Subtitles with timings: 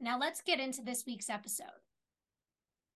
[0.00, 1.66] Now let's get into this week's episode.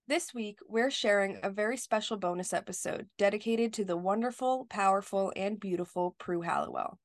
[0.08, 5.60] This week, we're sharing a very special bonus episode dedicated to the wonderful, powerful, and
[5.60, 6.98] beautiful Prue Halliwell.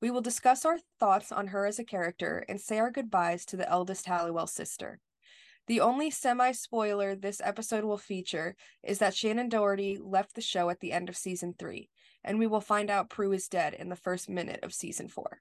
[0.00, 3.56] We will discuss our thoughts on her as a character and say our goodbyes to
[3.56, 5.00] the eldest Halliwell sister.
[5.66, 10.70] The only semi spoiler this episode will feature is that Shannen Doherty left the show
[10.70, 11.90] at the end of season three,
[12.24, 15.40] and we will find out Prue is dead in the first minute of season four.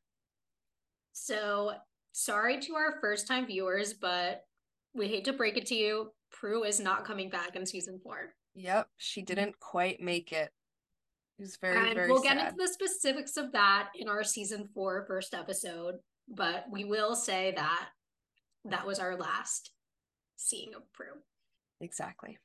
[1.13, 1.75] So,
[2.15, 4.45] sorry to our first time viewers, but
[4.93, 6.11] we hate to break it to you.
[6.31, 8.33] Prue is not coming back in season four.
[8.55, 10.49] Yep, she didn't quite make it.
[11.37, 12.37] It was very, and very we'll sad.
[12.37, 15.95] get into the specifics of that in our season four first episode,
[16.29, 17.89] but we will say that
[18.63, 19.71] that was our last
[20.37, 21.07] seeing of Prue.
[21.81, 22.37] Exactly.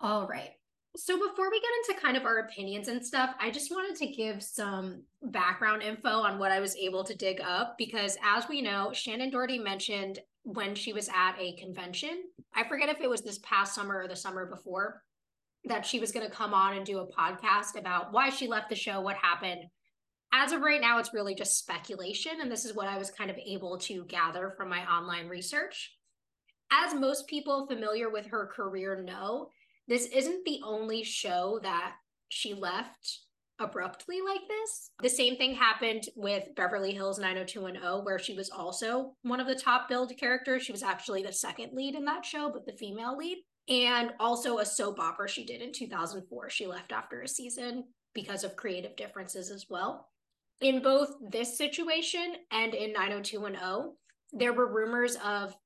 [0.00, 0.52] All right.
[0.96, 4.12] So before we get into kind of our opinions and stuff, I just wanted to
[4.12, 8.60] give some background info on what I was able to dig up because as we
[8.60, 12.24] know, Shannen Doherty mentioned when she was at a convention,
[12.54, 15.02] I forget if it was this past summer or the summer before,
[15.64, 18.68] that she was going to come on and do a podcast about why she left
[18.68, 19.64] the show, what happened.
[20.32, 22.40] As of right now, it's really just speculation.
[22.40, 25.92] And this is what I was kind of able to gather from my online research.
[26.72, 29.50] As most people familiar with her career know,
[29.90, 31.96] this isn't the only show that
[32.28, 33.18] she left
[33.58, 34.92] abruptly like this.
[35.02, 39.54] The same thing happened with Beverly Hills 90210, where she was also one of the
[39.56, 40.62] top billed characters.
[40.62, 43.38] She was actually the second lead in that show, but the female lead.
[43.68, 46.50] And also a soap opera she did in 2004.
[46.50, 47.84] She left after a season
[48.14, 50.08] because of creative differences as well.
[50.60, 53.96] In both this situation and in 90210,
[54.32, 55.56] there were rumors of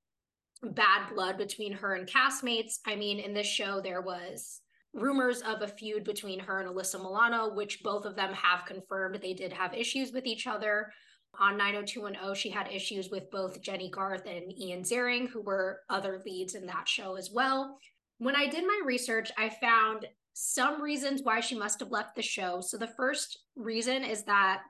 [0.65, 2.79] bad blood between her and castmates.
[2.87, 4.61] I mean, in this show, there was
[4.93, 9.19] rumors of a feud between her and Alyssa Milano, which both of them have confirmed
[9.21, 10.93] they did have issues with each other.
[11.41, 16.23] On 90210, she had issues with both Jennie Garth and Ian Ziering, who were other
[16.25, 17.79] leads in that show as well.
[18.19, 22.23] When I did my research, I found some reasons why she must have left the
[22.23, 22.61] show.
[22.61, 24.63] So the first reason is that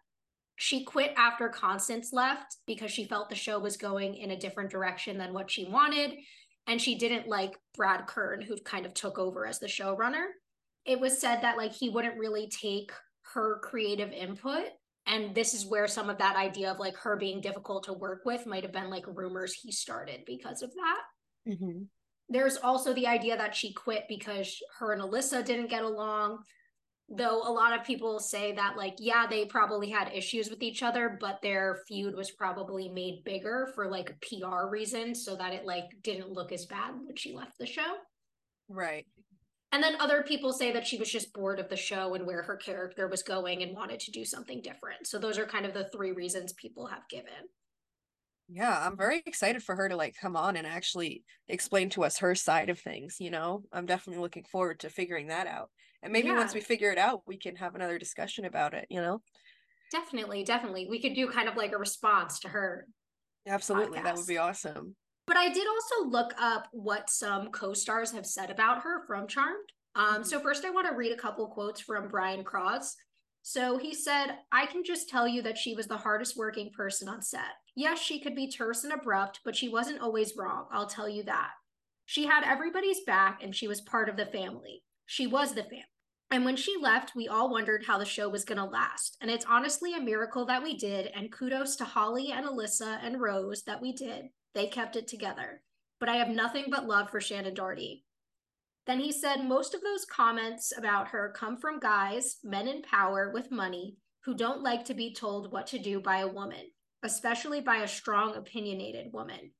[0.56, 4.70] she quit after Constance left because she felt the show was going in a different
[4.70, 6.12] direction than what she wanted.
[6.66, 10.26] And she didn't like Brad Kern, who kind of took over as the showrunner.
[10.84, 12.92] It was said that like he wouldn't really take
[13.34, 14.64] her creative input.
[15.06, 18.22] And this is where some of that idea of like her being difficult to work
[18.24, 21.52] with might have been like rumors he started because of that.
[21.52, 21.82] Mm-hmm.
[22.30, 26.38] There's also the idea that she quit because her and Alyssa didn't get along
[27.08, 30.82] though a lot of people say that like yeah they probably had issues with each
[30.82, 35.66] other but their feud was probably made bigger for like pr reasons so that it
[35.66, 37.96] like didn't look as bad when she left the show.
[38.68, 39.06] Right.
[39.72, 42.42] and then other people say that she was just bored of the show and where
[42.42, 45.06] her character was going and wanted to do something different.
[45.06, 47.48] So those are kind of the three reasons people have given
[48.48, 52.18] Yeah, I'm very excited for her to like come on and actually explain to us
[52.18, 53.64] her side of things, you know?
[53.72, 55.70] I'm definitely looking forward to figuring that out.
[56.02, 59.00] And maybe once we figure it out, we can have another discussion about it, you
[59.00, 59.22] know?
[59.90, 62.86] definitely definitely we could do kind of like a response to her
[63.46, 64.02] Absolutely.
[64.02, 64.96] That would be awesome.
[65.26, 69.70] But I did also look up what some co-stars have said about her from Charmed.
[69.94, 70.24] Um, Mhm.
[70.24, 72.96] so first I want to read a couple quotes from Brian Krause.
[73.46, 77.10] So he said, I can just tell you that she was the hardest working person
[77.10, 77.52] on set.
[77.76, 80.64] Yes, she could be terse and abrupt, but she wasn't always wrong.
[80.72, 81.50] I'll tell you that.
[82.06, 84.82] She had everybody's back and she was part of the family.
[85.04, 85.84] She was the family.
[86.30, 89.18] And when she left, we all wondered how the show was going to last.
[89.20, 91.10] And it's honestly a miracle that we did.
[91.14, 94.30] And kudos to Holly and Alyssa and Rose that we did.
[94.54, 95.60] They kept it together.
[96.00, 98.04] But I have nothing but love for Shannen Doherty.
[98.86, 103.30] Then he said most of those comments about her come from guys, men in power
[103.32, 106.70] with money, who don't like to be told what to do by a woman,
[107.02, 109.52] especially by a strong, opinionated woman.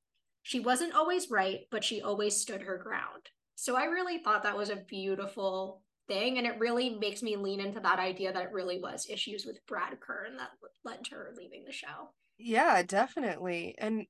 [0.42, 3.30] She wasn't always right, but she always stood her ground.
[3.54, 6.38] So I really thought that was a beautiful thing.
[6.38, 9.64] And it really makes me lean into that idea that it really was issues with
[9.66, 10.50] Brad Kern that
[10.84, 12.10] led to her leaving the show.
[12.36, 13.74] Yeah, definitely.
[13.78, 14.06] And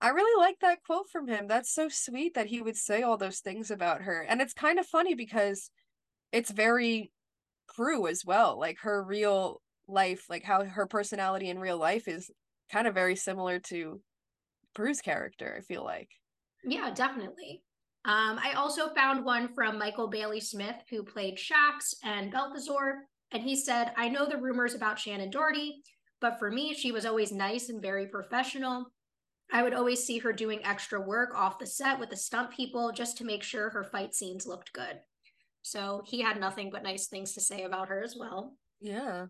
[0.00, 1.46] I really like that quote from him.
[1.46, 4.22] That's so sweet that he would say all those things about her.
[4.22, 5.70] And it's kind of funny because
[6.32, 7.12] it's very
[7.74, 8.58] Prue as well.
[8.58, 12.30] Like her real life, like how her personality in real life is
[12.70, 14.00] kind of very similar to
[14.74, 16.08] Prue's character, I feel like.
[16.64, 17.62] Yeah, definitely.
[18.04, 23.06] Um, I also found one from Michael Bailey Smith, who played Shax and Balthazar.
[23.32, 25.82] And he said, I know the rumors about Shannen Doherty,
[26.20, 28.86] but for me, she was always nice and very professional.
[29.52, 32.92] I would always see her doing extra work off the set with the stunt people
[32.92, 35.00] just to make sure her fight scenes looked good.
[35.62, 38.54] So he had nothing but nice things to say about her as well.
[38.80, 39.26] Yeah.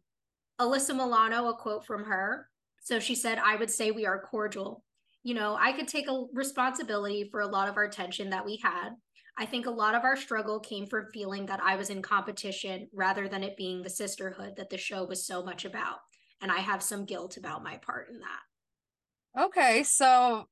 [0.61, 2.49] Alyssa Milano, a quote from her.
[2.83, 4.85] So she said, I would say we are cordial.
[5.23, 8.59] You know, I could take a responsibility for a lot of our tension that we
[8.63, 8.91] had.
[9.39, 12.89] I think a lot of our struggle came from feeling that I was in competition
[12.93, 15.99] rather than it being the sisterhood that the show was so much about.
[16.43, 18.41] And I have some guilt about my part in that.
[19.39, 20.47] Okay, so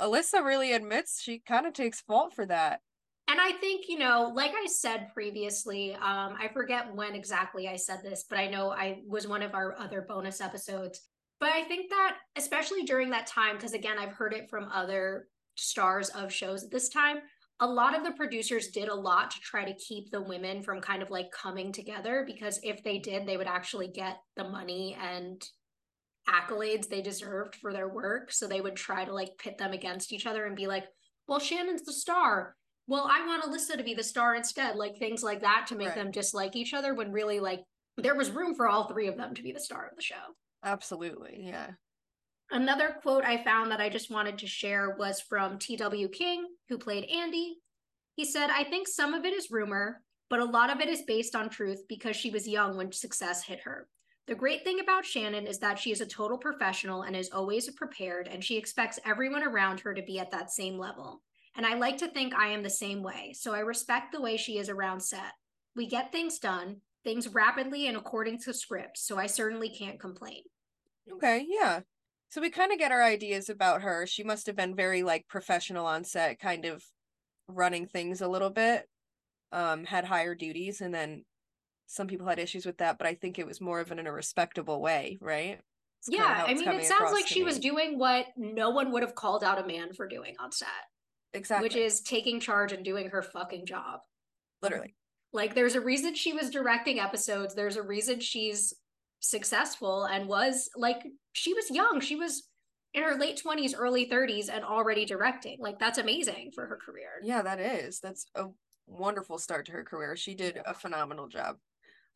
[0.00, 2.80] Alyssa really admits she kind of takes fault for that.
[3.28, 7.74] And I think, you know, like I said previously, um, I forget when exactly I
[7.74, 11.00] said this, but I know I was one of our other bonus episodes.
[11.40, 15.26] But I think that, especially during that time, because again, I've heard it from other
[15.56, 17.18] stars of shows at this time,
[17.60, 20.80] a lot of the producers did a lot to try to keep the women from
[20.80, 24.96] kind of like coming together because if they did, they would actually get the money
[25.00, 25.42] and
[26.28, 28.32] accolades they deserved for their work.
[28.32, 30.84] So they would try to like pit them against each other and be like,
[31.28, 32.56] well, Shannen's the star
[32.88, 35.88] well, I want Alyssa to be the star instead, like things like that to make
[35.88, 35.96] right.
[35.96, 37.64] them dislike each other when really like
[37.96, 40.14] there was room for all three of them to be the star of the show.
[40.64, 41.40] Absolutely.
[41.40, 41.70] Yeah.
[42.50, 46.08] Another quote I found that I just wanted to share was from T.W.
[46.10, 47.56] King, who played Andy.
[48.14, 51.02] He said, I think some of it is rumor, but a lot of it is
[51.02, 53.88] based on truth because she was young when success hit her.
[54.26, 57.70] The great thing about Shannen is that she is a total professional and is always
[57.70, 61.22] prepared, and she expects everyone around her to be at that same level.
[61.56, 63.32] And I like to think I am the same way.
[63.34, 65.32] So I respect the way she is around set.
[65.74, 68.98] We get things done, things rapidly and according to script.
[68.98, 70.42] So I certainly can't complain.
[71.10, 71.80] Okay, yeah.
[72.28, 74.06] So we kind of get our ideas about her.
[74.06, 76.82] She must have been very like professional on set, kind of
[77.48, 78.86] running things a little bit.
[79.52, 81.24] Um, had higher duties, and then
[81.86, 84.06] some people had issues with that, but I think it was more of an in
[84.06, 85.60] a respectable way, right?
[86.00, 87.46] It's yeah, I mean, it sounds like she me.
[87.46, 90.68] was doing what no one would have called out a man for doing on set.
[91.32, 91.66] Exactly.
[91.66, 94.00] Which is taking charge and doing her fucking job.
[94.62, 94.94] Literally.
[95.32, 97.54] Like there's a reason she was directing episodes.
[97.54, 98.74] There's a reason she's
[99.20, 101.02] successful and was like
[101.32, 102.00] she was young.
[102.00, 102.44] She was
[102.94, 105.58] in her late 20s, early 30s and already directing.
[105.60, 107.08] Like that's amazing for her career.
[107.22, 108.00] Yeah, that is.
[108.00, 108.46] That's a
[108.86, 110.16] wonderful start to her career.
[110.16, 111.56] She did a phenomenal job.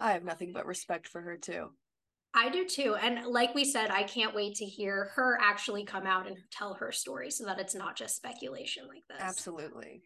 [0.00, 1.68] I have nothing but respect for her too.
[2.34, 2.94] I do too.
[2.94, 6.74] And like we said, I can't wait to hear her actually come out and tell
[6.74, 9.18] her story so that it's not just speculation like this.
[9.20, 10.02] Absolutely.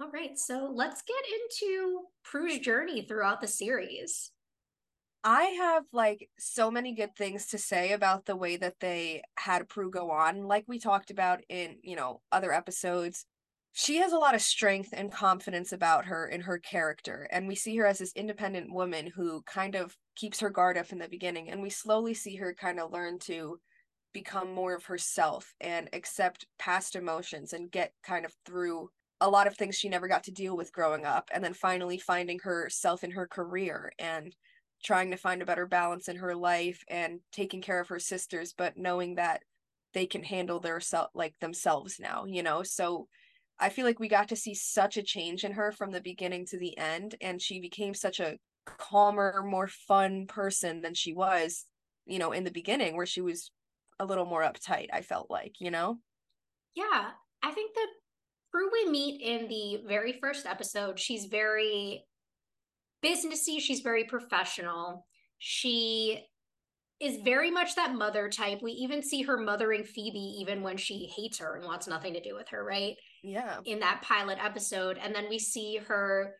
[0.00, 0.38] All right.
[0.38, 4.32] So let's get into Prue's journey throughout the series.
[5.22, 9.68] I have like so many good things to say about the way that they had
[9.68, 10.44] Prue go on.
[10.44, 13.26] Like we talked about in, you know, other episodes,
[13.72, 17.54] she has a lot of strength and confidence about her in her character and we
[17.54, 21.08] see her as this independent woman who kind of keeps her guard up in the
[21.08, 23.58] beginning and we slowly see her kind of learn to
[24.12, 28.90] become more of herself and accept past emotions and get kind of through
[29.22, 31.96] a lot of things she never got to deal with growing up and then finally
[31.96, 34.36] finding herself in her career and
[34.84, 38.52] trying to find a better balance in her life and taking care of her sisters
[38.56, 39.42] but knowing that
[39.94, 42.62] they can handle their self like themselves now you know?
[42.62, 43.08] So
[43.62, 46.46] I feel like we got to see such a change in her from the beginning
[46.46, 51.66] to the end, and she became such a calmer, more fun person than she was,
[52.04, 53.52] you know, in the beginning, where she was
[54.00, 55.98] a little more uptight, I felt like, you know?
[56.74, 57.10] Yeah.
[57.42, 57.86] I think that
[58.50, 62.04] Prue we meet in the very first episode, she's very
[63.04, 65.06] businessy, she's very professional.
[65.38, 66.24] She
[67.02, 68.62] is very much that mother type.
[68.62, 72.20] We even see her mothering Phoebe even when she hates her and wants nothing to
[72.20, 72.94] do with her, right?
[73.24, 73.58] Yeah.
[73.64, 74.98] In that pilot episode.
[75.02, 76.36] And then we see her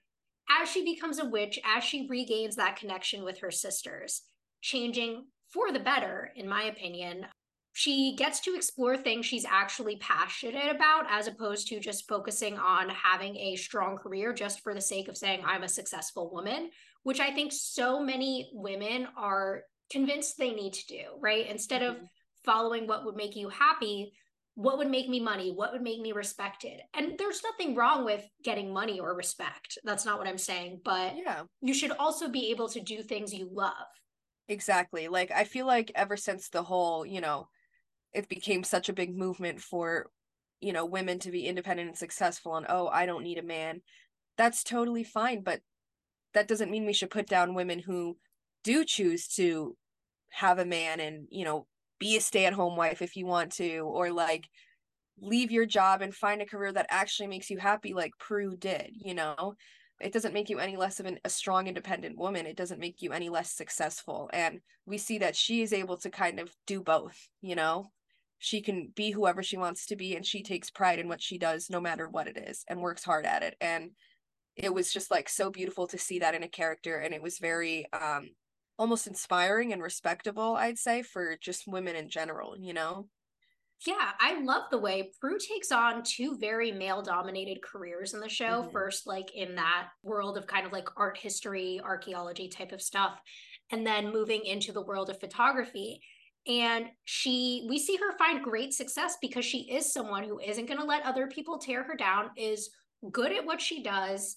[0.48, 4.22] as she becomes a witch, as she regains that connection with her sisters,
[4.60, 7.26] changing for the better, in my opinion.
[7.72, 12.88] She gets to explore things she's actually passionate about as opposed to just focusing on
[12.90, 16.70] having a strong career just for the sake of saying, I'm a successful woman,
[17.02, 21.46] which I think so many women are convinced they need to do, right?
[21.48, 22.02] Instead mm-hmm.
[22.02, 22.08] of
[22.44, 24.12] following what would make you happy,
[24.54, 25.50] what would make me money?
[25.50, 26.80] What would make me respected?
[26.94, 29.78] And there's nothing wrong with getting money or respect.
[29.84, 30.80] That's not what I'm saying.
[30.84, 33.86] But yeah, you should also be able to do things you love.
[34.48, 35.08] Exactly.
[35.08, 37.48] Like, I feel like ever since the whole, you know,
[38.12, 40.10] it became such a big movement for,
[40.60, 43.80] you know, women to be independent and successful and, oh, I don't need a man.
[44.36, 45.42] That's totally fine.
[45.42, 45.60] But
[46.34, 48.18] that doesn't mean we should put down women who
[48.64, 49.76] do choose to
[50.32, 51.66] have a man and you know
[51.98, 54.48] be a stay-at-home wife if you want to or like
[55.20, 58.90] leave your job and find a career that actually makes you happy like Prue did,
[58.94, 59.54] you know?
[60.00, 62.46] It doesn't make you any less of an, a strong independent woman.
[62.46, 64.28] It doesn't make you any less successful.
[64.32, 67.92] And we see that she is able to kind of do both, you know?
[68.38, 71.38] She can be whoever she wants to be and she takes pride in what she
[71.38, 73.54] does no matter what it is and works hard at it.
[73.60, 73.90] And
[74.56, 77.38] it was just like so beautiful to see that in a character and it was
[77.38, 78.30] very um
[78.78, 83.08] almost inspiring and respectable, I'd say, for just women in general, you know?
[83.86, 88.28] Yeah, I love the way Prue takes on two very male dominated careers in the
[88.28, 88.62] show.
[88.62, 88.70] Mm-hmm.
[88.70, 93.18] First, like in that world of kind of like art history, archaeology type of stuff,
[93.70, 96.00] and then moving into the world of photography.
[96.46, 100.80] And she, we see her find great success because she is someone who isn't going
[100.80, 102.70] to let other people tear her down, is
[103.10, 104.36] good at what she does,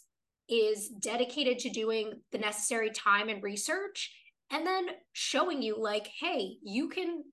[0.50, 4.12] is dedicated to doing the necessary time and research,
[4.56, 7.24] and then showing you, like, hey, you can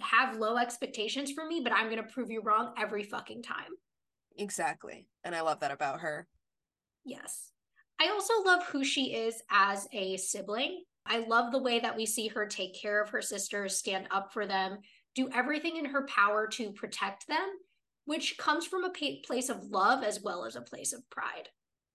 [0.00, 3.72] have low expectations for me, but I'm going to prove you wrong every fucking time.
[4.36, 5.08] Exactly.
[5.24, 6.28] And I love that about her.
[7.04, 7.50] Yes.
[8.00, 10.84] I also love who she is as a sibling.
[11.04, 14.32] I love the way that we see her take care of her sisters, stand up
[14.32, 14.78] for them,
[15.16, 17.48] do everything in her power to protect them,
[18.04, 18.92] which comes from a
[19.26, 21.48] place of love as well as a place of pride.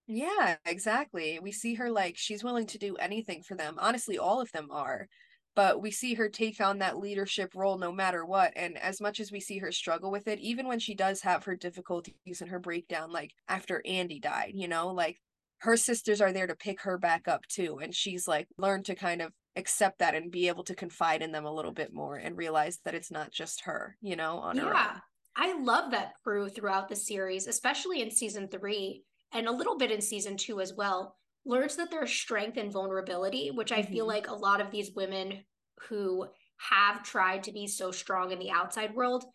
[0.07, 1.39] Yeah, exactly.
[1.41, 3.75] We see her like she's willing to do anything for them.
[3.77, 5.07] Honestly, all of them are
[5.55, 9.19] but we see her take on that leadership role no matter what and as much
[9.19, 12.49] as we see her struggle with it even when she does have her difficulties and
[12.49, 15.19] her breakdown like after andy died you know like
[15.59, 18.95] her sisters are there to pick her back up too and she's like learned to
[18.95, 22.15] kind of accept that and be able to confide in them a little bit more
[22.17, 24.63] and realize that it's not just her you know on yeah.
[24.63, 25.01] her
[25.35, 29.91] i love that Prue throughout the series especially in season three and a little bit
[29.91, 33.91] in season two as well learns that there's strength and vulnerability, which I mm-hmm.
[33.91, 35.43] feel like a lot of these women
[35.89, 39.25] who have tried to be so strong in the outside world,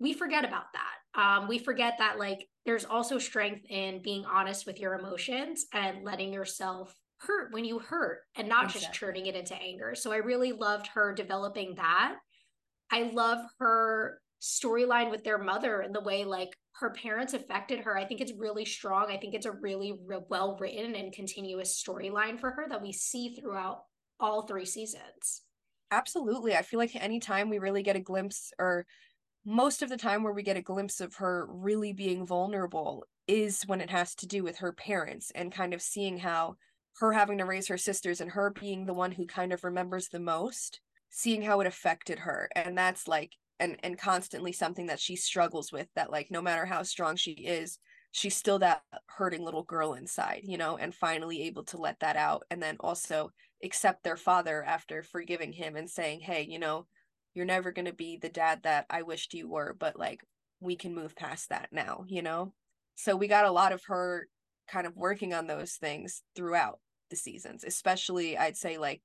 [0.00, 1.20] we forget about that.
[1.20, 6.04] Um, we forget that like there's also strength in being honest with your emotions and
[6.04, 8.80] letting yourself hurt when you hurt and not exactly.
[8.80, 9.94] just turning it into anger.
[9.94, 12.16] So I really loved her developing that.
[12.90, 17.96] I love her storyline with their mother and the way like her parents affected her.
[17.96, 19.06] I think it's really strong.
[19.10, 22.92] I think it's a really re- well written and continuous storyline for her that we
[22.92, 23.84] see throughout
[24.20, 25.42] all three seasons.
[25.90, 26.56] Absolutely.
[26.56, 28.84] I feel like anytime we really get a glimpse, or
[29.44, 33.62] most of the time where we get a glimpse of her really being vulnerable, is
[33.66, 36.56] when it has to do with her parents and kind of seeing how
[36.98, 40.08] her having to raise her sisters and her being the one who kind of remembers
[40.08, 42.48] the most, seeing how it affected her.
[42.56, 46.66] And that's like and and constantly something that she struggles with that like no matter
[46.66, 47.78] how strong she is
[48.10, 52.16] she's still that hurting little girl inside you know and finally able to let that
[52.16, 53.30] out and then also
[53.62, 56.86] accept their father after forgiving him and saying hey you know
[57.34, 60.20] you're never going to be the dad that i wished you were but like
[60.60, 62.52] we can move past that now you know?
[62.94, 64.28] So we got a lot of her
[64.68, 69.02] kind of working on those things throughout the seasons especially i'd say like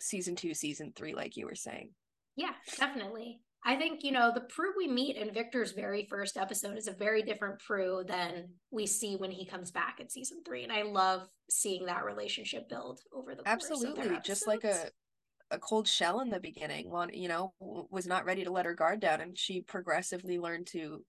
[0.00, 1.90] season 2 season 3 like you were saying.
[2.36, 6.78] Yeah definitely I think, you know, the Prue we meet in Victor's very first episode
[6.78, 10.62] is a very different Prue than we see when he comes back in season three.
[10.62, 14.18] And I love seeing that relationship build over the Absolutely.
[14.24, 14.90] Just like a
[15.50, 18.74] a cold shell in the beginning, one, you know, was not ready to let her
[18.74, 19.20] guard down.
[19.20, 21.04] And she progressively learned to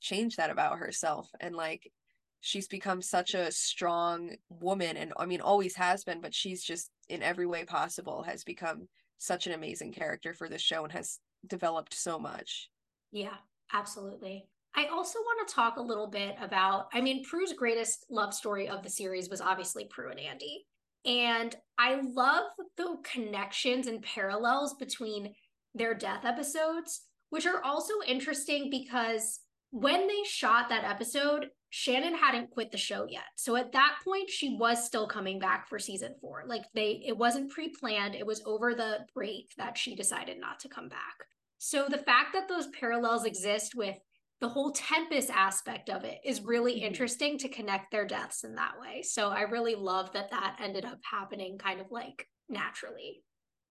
[0.00, 1.28] change that about herself.
[1.40, 1.92] And like
[2.40, 6.90] she's become such a strong woman and I mean always has been, but she's just
[7.08, 8.88] in every way possible has become
[9.18, 12.70] such an amazing character for this show and has developed so much.
[13.12, 13.36] Yeah,
[13.72, 14.46] absolutely.
[14.76, 18.68] I also want to talk a little bit about, I mean, Prue's greatest love story
[18.68, 20.64] of the series was obviously Prue and Andy.
[21.04, 22.44] And I love
[22.76, 25.34] the connections and parallels between
[25.74, 32.50] their death episodes, which are also interesting because when they shot that episode, Shannen hadn't
[32.50, 33.24] quit the show yet.
[33.36, 36.44] So at that point, she was still coming back for season four.
[36.46, 40.58] Like they, it wasn't pre planned, it was over the break that she decided not
[40.60, 41.16] to come back.
[41.58, 43.96] So the fact that those parallels exist with
[44.40, 46.86] the whole Tempus aspect of it is really mm-hmm.
[46.86, 49.02] interesting to connect their deaths in that way.
[49.02, 53.22] So I really love that that ended up happening kind of like naturally.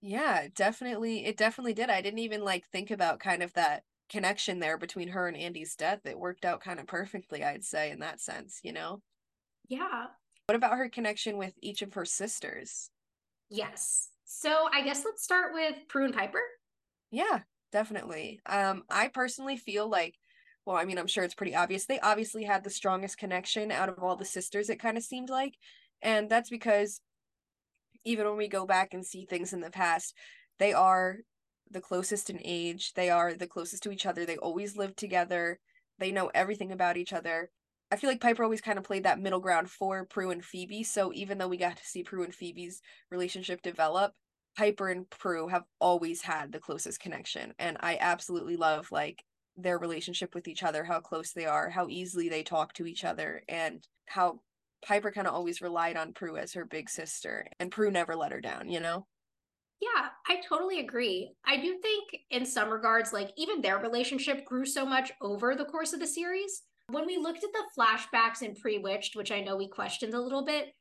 [0.01, 1.25] Yeah, definitely.
[1.25, 1.89] It definitely did.
[1.89, 5.75] I didn't even like think about kind of that connection there between her and Andy's
[5.75, 6.01] death.
[6.05, 9.01] It worked out kind of perfectly, I'd say, in that sense, you know?
[9.67, 10.07] Yeah.
[10.47, 12.89] What about her connection with each of her sisters?
[13.49, 14.09] Yes.
[14.25, 16.41] So I guess let's start with Prue and Piper.
[17.11, 17.39] Yeah
[17.71, 18.41] definitely.
[18.45, 20.15] Um, I personally feel like,
[20.65, 21.85] well, I mean, I'm sure it's pretty obvious.
[21.85, 25.29] They obviously had the strongest connection out of all the sisters, it kind of seemed
[25.29, 25.55] like.
[26.01, 27.01] And that's because
[28.05, 30.13] even when we go back and see things in the past,
[30.57, 31.17] they are
[31.71, 32.93] the closest in age.
[32.93, 34.25] They are the closest to each other.
[34.25, 35.59] They always live together.
[35.97, 37.51] They know everything about each other.
[37.91, 40.83] I feel like Piper always kind of played that middle ground for Prue and Phoebe.
[40.83, 44.13] So even though we got to see Prue and Phoebe's relationship develop,
[44.55, 47.53] Piper and Prue have always had the closest connection.
[47.57, 49.23] And I absolutely love like
[49.57, 53.03] their relationship with each other, how close they are, how easily they talk to each
[53.03, 54.39] other, and how
[54.85, 58.31] Piper kind of always relied on Prue as her big sister, and Prue never let
[58.31, 59.05] her down, you know?
[59.81, 61.31] Yeah, I totally agree.
[61.45, 65.65] I do think in some regards, like even their relationship grew so much over the
[65.65, 66.63] course of the series.
[66.89, 70.43] When we looked at the flashbacks in Pre-Witched, which I know we questioned a little
[70.43, 70.73] bit,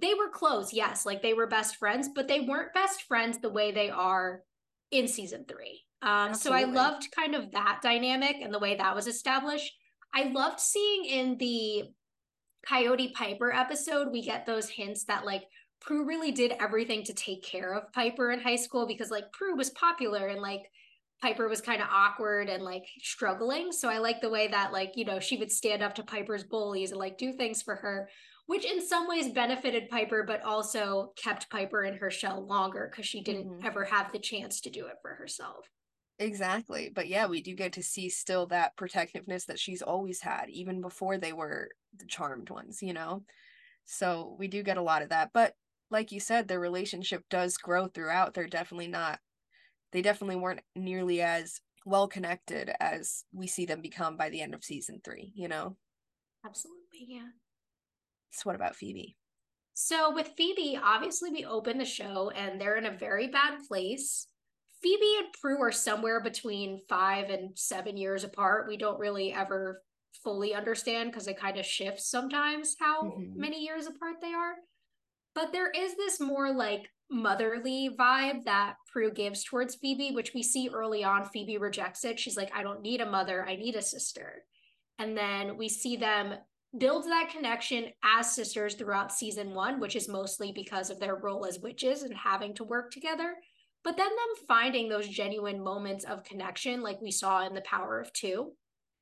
[0.00, 3.50] they were close, yes, like they were best friends, but they weren't best friends the
[3.50, 4.42] way they are
[4.90, 5.82] in season three.
[6.02, 9.72] Um, so I loved kind of that dynamic and the way that was established.
[10.14, 11.84] I loved seeing in the
[12.66, 15.44] Coyote Piper episode, we get those hints that like
[15.86, 19.56] Prue really did everything to take care of Piper in high school because like Prue
[19.56, 20.62] was popular and like
[21.22, 23.70] Piper was kind of awkward and like struggling.
[23.70, 26.42] So I like the way that like, you know, she would stand up to Piper's
[26.42, 28.08] bullies and like do things for her,
[28.46, 33.06] which in some ways benefited Piper, but also kept Piper in her shell longer because
[33.06, 33.66] she didn't mm-hmm.
[33.66, 35.70] ever have the chance to do it for herself.
[36.18, 36.90] Exactly.
[36.92, 40.80] But yeah, we do get to see still that protectiveness that she's always had, even
[40.80, 43.22] before they were the charmed ones, you know?
[43.84, 45.30] So we do get a lot of that.
[45.32, 45.54] But
[45.90, 48.34] like you said, their relationship does grow throughout.
[48.34, 49.18] They're definitely not,
[49.92, 54.54] they definitely weren't nearly as well connected as we see them become by the end
[54.54, 55.76] of season three, you know?
[56.44, 57.06] Absolutely.
[57.06, 57.28] Yeah.
[58.32, 59.16] So, what about Phoebe?
[59.74, 64.26] So, with Phoebe, obviously, we open the show and they're in a very bad place.
[64.82, 68.68] Phoebe and Prue are somewhere between five and seven years apart.
[68.68, 69.82] We don't really ever
[70.22, 73.40] fully understand because it kind of shifts sometimes how mm-hmm.
[73.40, 74.54] many years apart they are.
[75.36, 80.42] But there is this more like motherly vibe that Prue gives towards Phoebe, which we
[80.42, 81.26] see early on.
[81.26, 82.18] Phoebe rejects it.
[82.18, 84.44] She's like, I don't need a mother, I need a sister.
[84.98, 86.36] And then we see them
[86.78, 91.44] build that connection as sisters throughout season one, which is mostly because of their role
[91.44, 93.34] as witches and having to work together.
[93.84, 98.00] But then them finding those genuine moments of connection, like we saw in The Power
[98.00, 98.52] of Two.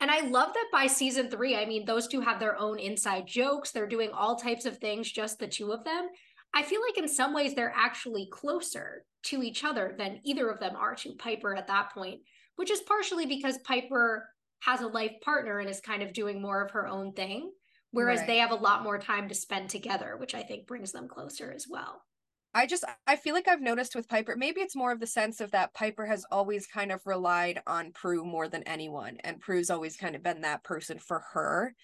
[0.05, 3.27] And I love that by season three, I mean, those two have their own inside
[3.27, 3.71] jokes.
[3.71, 6.11] They're doing all types of things, just the two of them.
[6.53, 10.61] I feel like in some ways they're actually closer to each other than either of
[10.61, 12.21] them are to Piper at that point,
[12.57, 14.29] which is partially because Piper
[14.61, 17.51] has a life partner and is kind of doing more of her own thing,
[17.91, 18.27] whereas right.
[18.27, 21.51] they have a lot more time to spend together, which I think brings them closer
[21.51, 22.03] as well.
[22.55, 25.41] I just I feel like I've noticed with Piper, maybe it's more of the sense
[25.41, 29.71] of that Piper has always kind of relied on Prue more than anyone, and Prue's
[29.71, 31.75] always kind of been that person for her.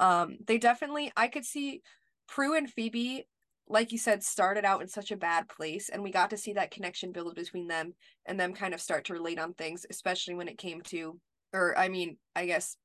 [0.00, 1.82] Um, they definitely I could see
[2.26, 3.28] Prue and Phoebe,
[3.68, 6.52] like you said, started out in such a bad place, and we got to see
[6.54, 7.94] that connection build between them
[8.26, 11.20] and them kind of start to relate on things, especially when it came to,
[11.52, 12.76] or I mean, I guess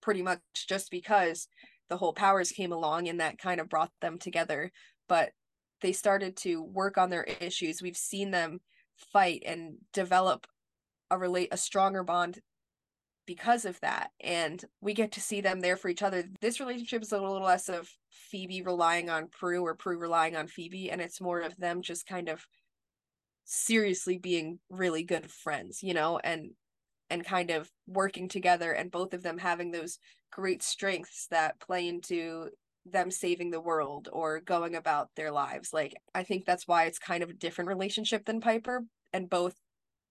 [0.00, 1.48] pretty much just because
[1.88, 4.72] the whole powers came along and that kind of brought them together.
[5.08, 5.32] But
[5.82, 8.60] they started to work on their issues we've seen them
[8.96, 10.46] fight and develop
[11.10, 12.40] a relate a stronger bond
[13.26, 16.24] because of that and we get to see them there for each other.
[16.40, 20.46] This relationship is a little less of phoebe relying on prue or prue relying on
[20.46, 22.46] phoebe and it's more of them just kind of
[23.44, 26.50] seriously being really good friends you know and
[27.10, 29.98] and kind of working together and both of them having those
[30.32, 32.48] great strengths that play into
[32.92, 35.72] them saving the world or going about their lives.
[35.72, 39.54] Like I think that's why it's kind of a different relationship than Piper and both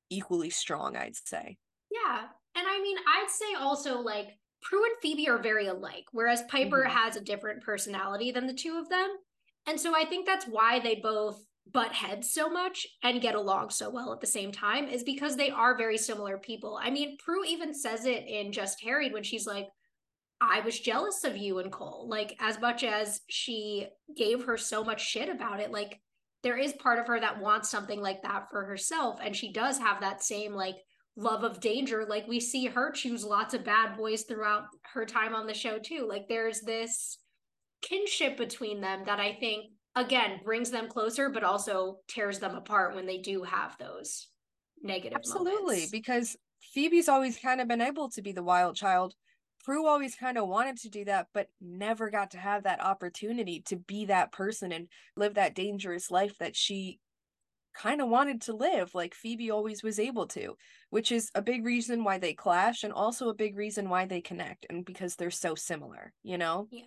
[0.09, 1.57] equally strong, I'd say.
[1.91, 2.21] Yeah.
[2.55, 6.83] And I mean, I'd say also like Prue and Phoebe are very alike, whereas Piper
[6.83, 6.97] mm-hmm.
[6.97, 9.09] has a different personality than the two of them.
[9.67, 13.71] And so I think that's why they both butt heads so much and get along
[13.71, 16.79] so well at the same time is because they are very similar people.
[16.81, 19.67] I mean, Prue even says it in Just Harried when she's like,
[20.41, 22.07] I was jealous of you and Cole.
[22.09, 26.01] Like, as much as she gave her so much shit about it, like,
[26.43, 29.19] there is part of her that wants something like that for herself.
[29.23, 30.75] And she does have that same, like,
[31.15, 32.05] love of danger.
[32.07, 35.79] Like, we see her choose lots of bad boys throughout her time on the show,
[35.79, 36.05] too.
[36.07, 37.17] Like, there's this
[37.81, 42.93] kinship between them that I think, again, brings them closer, but also tears them apart
[42.93, 44.27] when they do have those
[44.83, 45.61] negative Absolutely.
[45.61, 45.91] Moments.
[45.91, 46.35] Because
[46.73, 49.15] Phoebe's always kind of been able to be the wild child
[49.65, 53.61] Prue always kind of wanted to do that, but never got to have that opportunity
[53.65, 56.99] to be that person and live that dangerous life that she
[57.75, 60.55] kind of wanted to live, like Phoebe always was able to,
[60.91, 64.21] which is a big reason why they clash and also a big reason why they
[64.21, 66.67] connect, and because they're so similar, you know?
[66.71, 66.83] Yeah.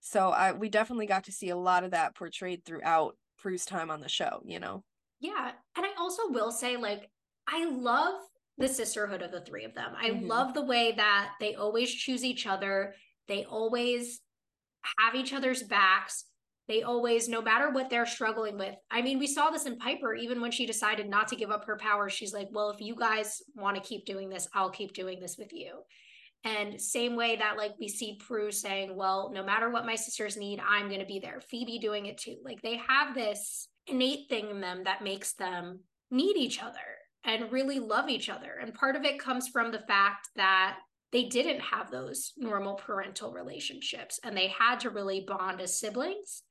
[0.00, 3.90] So I we definitely got to see a lot of that portrayed throughout Prue's time
[3.90, 4.82] on the show, you know?
[5.20, 5.52] Yeah.
[5.76, 7.08] And I also will say, like,
[7.46, 8.20] I love
[8.60, 9.94] the sisterhood of the three of them.
[9.96, 10.28] I Mhm.
[10.28, 12.94] love the way that they always choose each other.
[13.26, 14.20] They always
[14.98, 16.26] have each other's backs.
[16.68, 18.76] They always, no matter what they're struggling with.
[18.90, 21.64] I mean, we saw this in Piper, even when she decided not to give up
[21.64, 22.08] her power.
[22.08, 25.36] She's like, well, if you guys want to keep doing this, I'll keep doing this
[25.36, 25.82] with you.
[26.44, 30.36] And same way that like we see Prue saying, well, no matter what my sisters
[30.36, 31.40] need, I'm going to be there.
[31.40, 32.36] Phoebe doing it too.
[32.44, 37.52] Like they have this innate thing in them that makes them need each other and
[37.52, 38.54] really love each other.
[38.60, 40.78] And part of it comes from the fact that
[41.12, 46.42] they didn't have those normal parental relationships and they had to really bond as siblings.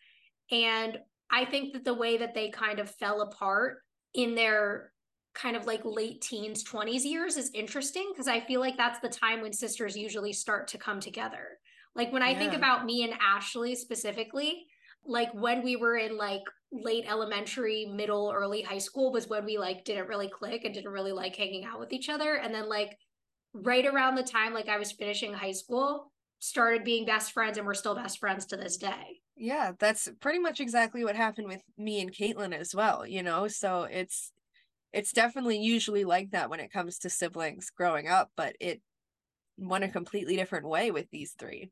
[0.51, 0.97] And
[1.31, 3.77] I think that the way that they kind of fell apart
[4.13, 4.91] in their
[5.33, 9.09] kind of like late teens, 20s years is interesting because I feel like that's the
[9.09, 11.59] time when sisters usually start to come together.
[11.95, 14.65] Like when I think about me and Ashley specifically,
[15.05, 19.57] like when we were in like late elementary, middle, early high school was when we
[19.57, 22.35] like didn't really click and didn't really like hanging out with each other.
[22.35, 22.97] And then like
[23.53, 27.65] right around the time like I was finishing high school, started being best friends and
[27.65, 29.21] we're still best friends to this day.
[29.35, 33.47] Yeah, that's pretty much exactly what happened with me and Caitlin as well, you know?
[33.47, 34.31] So it's
[34.91, 38.81] it's definitely usually like that when it comes to siblings growing up, but it
[39.57, 41.69] went a completely different way with these three.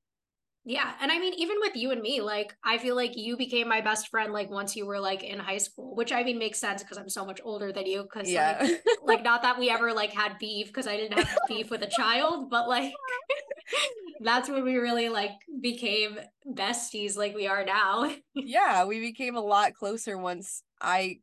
[0.67, 0.91] Yeah.
[0.99, 3.80] And I mean, even with you and me, like, I feel like you became my
[3.80, 6.84] best friend, like, once you were like in high school, which I mean makes sense
[6.84, 8.06] because I'm so much older than you.
[8.13, 8.58] Cause, Yeah.
[8.62, 11.84] like, like, not that we ever like had beef because I didn't have beef with
[11.84, 12.91] a child, but like,
[14.19, 18.13] that's when we really like became besties like we are now.
[18.36, 21.19] yeah, we became a lot closer once I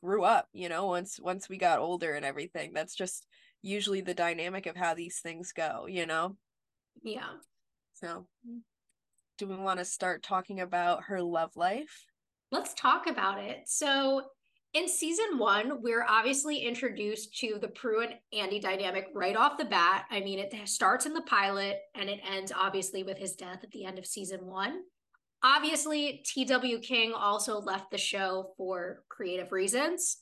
[0.00, 2.72] grew up, you know, once once we got older and everything.
[2.72, 3.26] That's just
[3.62, 6.36] usually the dynamic of how these things go, you know?
[7.02, 7.30] yeah.
[7.94, 8.60] So mm.
[9.38, 12.06] Do we want to start talking about her love life?
[12.52, 13.62] Let's talk about it.
[13.66, 14.22] So,
[14.74, 19.64] in season one, we're obviously introduced to the Prue and Andy dynamic right off the
[19.64, 20.04] bat.
[20.10, 23.70] I mean, it starts in the pilot and it ends obviously with his death at
[23.70, 24.80] the end of season one.
[25.42, 26.80] Obviously, T.W.
[26.80, 30.18] King also left the show for creative reasons.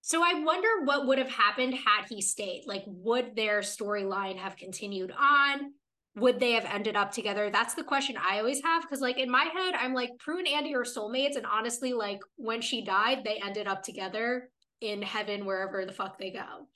[0.00, 2.64] So, I wonder what would have happened had he stayed.
[2.66, 5.72] Like, would their storyline have continued on?
[6.18, 7.50] Would they have ended up together?
[7.50, 8.88] That's the question I always have.
[8.88, 11.36] Cause like in my head, I'm like, Prue and Andy are soulmates.
[11.36, 14.50] And honestly, like when she died, they ended up together
[14.80, 16.66] in heaven, wherever the fuck they go.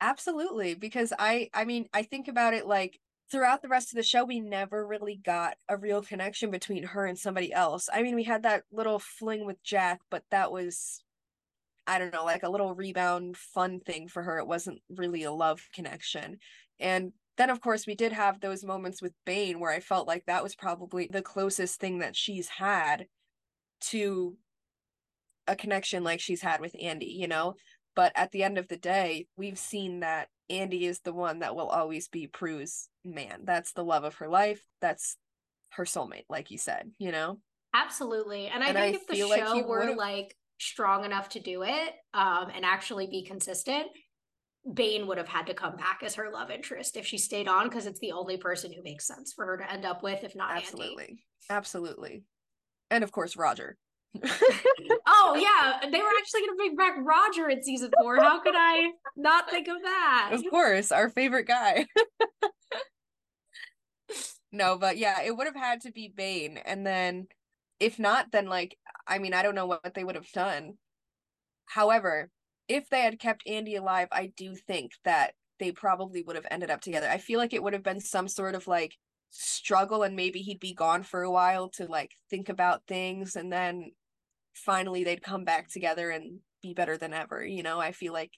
[0.00, 2.98] Absolutely, because I I mean, I think about it like
[3.30, 7.06] throughout the rest of the show we never really got a real connection between her
[7.06, 7.88] and somebody else.
[7.92, 11.02] I mean, we had that little fling with Jack, but that was
[11.86, 14.38] I don't know, like a little rebound fun thing for her.
[14.38, 16.38] It wasn't really a love connection.
[16.78, 17.12] And
[17.42, 20.44] then of course we did have those moments with Bane where I felt like that
[20.44, 23.06] was probably the closest thing that she's had
[23.82, 24.36] to
[25.48, 27.54] a connection like she's had with Andy, you know?
[27.96, 31.56] But at the end of the day, we've seen that Andy is the one that
[31.56, 33.40] will always be Prue's man.
[33.44, 34.62] That's the love of her life.
[34.80, 35.16] That's
[35.70, 37.40] her soulmate, like you said, you know?
[37.74, 38.46] Absolutely.
[38.46, 41.28] And I And think I if the feel like show were would've- like strong enough
[41.30, 43.88] to do it um and actually be consistent,
[44.70, 47.68] Bane would have had to come back as her love interest if she stayed on
[47.68, 50.36] because it's the only person who makes sense for her to end up with, if
[50.36, 50.62] not Andy.
[50.62, 51.24] Absolutely.
[51.50, 52.22] Absolutely.
[52.90, 53.76] And of course, Roger.
[55.06, 58.16] Oh yeah, they were actually going to bring back Roger in season four.
[58.16, 60.30] How could I not think of that?
[60.32, 61.86] of course, our favorite guy.
[64.52, 66.58] no, but yeah, it would have had to be Bane.
[66.58, 67.28] And then
[67.78, 70.74] if not, then like, I mean, I don't know what they would have done.
[71.66, 72.30] However,
[72.68, 76.70] if they had kept Andy alive, I do think that they probably would have ended
[76.70, 77.08] up together.
[77.08, 78.96] I feel like it would have been some sort of like
[79.30, 83.52] struggle and maybe he'd be gone for a while to like think about things and
[83.52, 83.92] then
[84.54, 87.44] finally they'd come back together and be better than ever.
[87.44, 88.32] You know, I feel like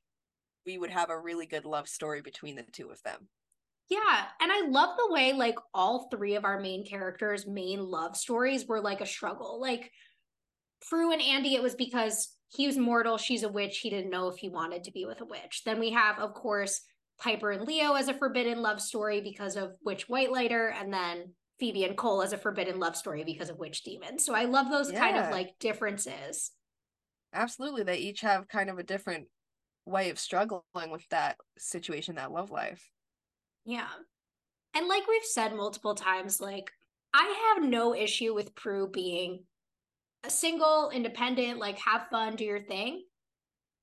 [0.66, 3.28] we would have a really good love story between the two of them.
[3.90, 8.16] Yeah, and I love the way like all three of our main characters' main love
[8.16, 9.60] stories were like a struggle.
[9.60, 9.90] Like
[10.88, 13.78] Prue and Andy, it was because he was mortal, she's a witch.
[13.78, 15.62] He didn't know if he wanted to be with a witch.
[15.64, 16.80] Then we have, of course,
[17.18, 21.84] Piper and Leo as a forbidden love story because of Witch Whitelighter, and then Phoebe
[21.84, 24.18] and Cole as a forbidden love story because of Witch Demon.
[24.18, 26.52] So I love those kind of like differences.
[27.32, 27.82] Absolutely.
[27.82, 29.26] They each have kind of a different
[29.86, 32.90] way of struggling with that situation, that love life.
[33.64, 33.88] Yeah.
[34.74, 36.70] And like we've said multiple times, like
[37.12, 39.44] I have no issue with Prue being
[40.24, 43.04] a single, independent, like have fun, do your thing.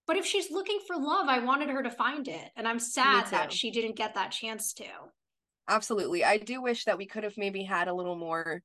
[0.08, 2.49] But if she's looking for love, I wanted her to find it.
[2.56, 4.86] And I'm sad that she didn't get that chance to.
[5.69, 6.23] Absolutely.
[6.23, 8.62] I do wish that we could have maybe had a little more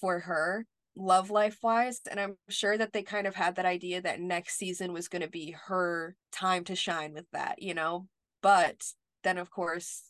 [0.00, 0.66] for her.
[0.96, 4.58] love life wise and i'm sure that they kind of had that idea that next
[4.58, 8.06] season was going to be her time to shine with that you know
[8.42, 8.82] but
[9.22, 10.02] then of course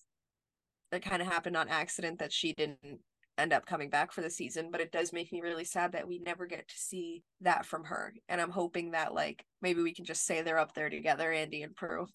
[0.91, 2.99] it kind of happened on accident that she didn't
[3.41, 6.07] end up coming back for the season but it does make me really sad that
[6.07, 9.95] we never get to see that from her and i'm hoping that like maybe we
[9.95, 12.07] can just say they're up there together andy and prue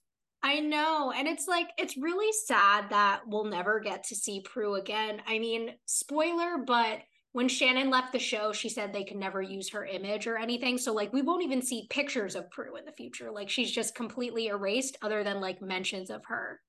[0.46, 1.12] I know.
[1.12, 5.20] And it's like, it's really sad that we'll never get to see Prue again.
[5.26, 7.00] I mean, spoiler, but
[7.32, 10.78] when Shannen left the show, she said they could never use her image or anything.
[10.78, 13.32] So, like, we won't even see pictures of Prue in the future.
[13.32, 16.62] Like, she's just completely erased, other than like mentions of her,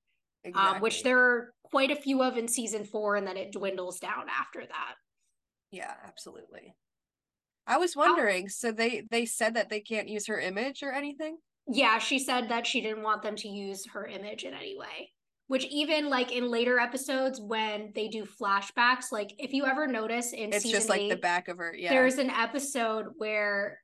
[0.47, 0.77] exactly.
[0.77, 3.99] um, which there are quite a few of in season four, and then it dwindles
[3.99, 4.95] down after that.
[5.71, 6.75] yeah absolutely
[7.67, 11.37] i was wondering so they they said that they can't use her image or anything
[11.69, 15.11] Yeah, she said that she didn't want them to use her image in any way.
[15.49, 20.33] Which even like in later episodes when they do flashbacks, like if you ever notice
[20.33, 23.81] in it's season just like eight, the back of her yeah there's an episode where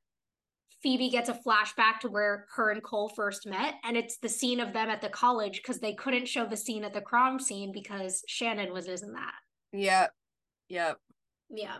[0.83, 4.59] Phoebe gets a flashback to where her and Cole first met, and it's the scene
[4.59, 7.71] of them at the college because they couldn't show the scene at the prom scene
[7.71, 9.33] because Shannen was in that.
[9.71, 10.11] yep
[10.67, 10.97] yep
[11.49, 11.77] Yeah.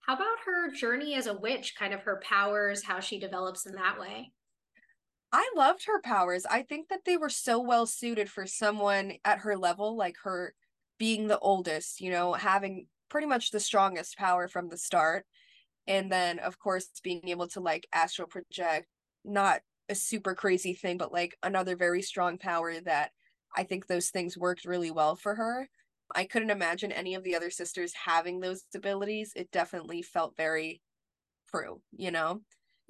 [0.00, 3.76] How about her journey as a witch, kind of her powers, how she develops in
[3.76, 4.32] that way?
[5.32, 6.44] I loved her powers.
[6.44, 10.54] I think that they were so well suited for someone at her level, like her
[10.98, 15.26] being the oldest, you know, having pretty much the strongest power from the start.
[15.90, 18.86] And then, of course, being able to like astral project,
[19.24, 23.10] not a super crazy thing, but like another very strong power that
[23.56, 25.68] I think those things worked really well for her.
[26.14, 29.32] I couldn't imagine any of the other sisters having those abilities.
[29.34, 30.80] It definitely felt very
[31.50, 32.42] true you know?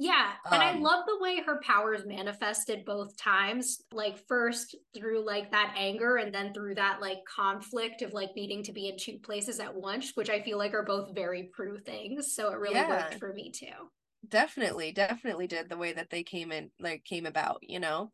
[0.02, 3.82] Yeah, and I Um, love the way her powers manifested both times.
[3.92, 8.62] Like first through like that anger and then through that like conflict of like needing
[8.62, 11.78] to be in two places at once, which I feel like are both very Prue
[11.78, 12.34] things.
[12.34, 12.82] So it really Yeah.
[12.82, 13.90] worked for me too.
[14.28, 18.12] definitely definitely did the way that they came in like came about you know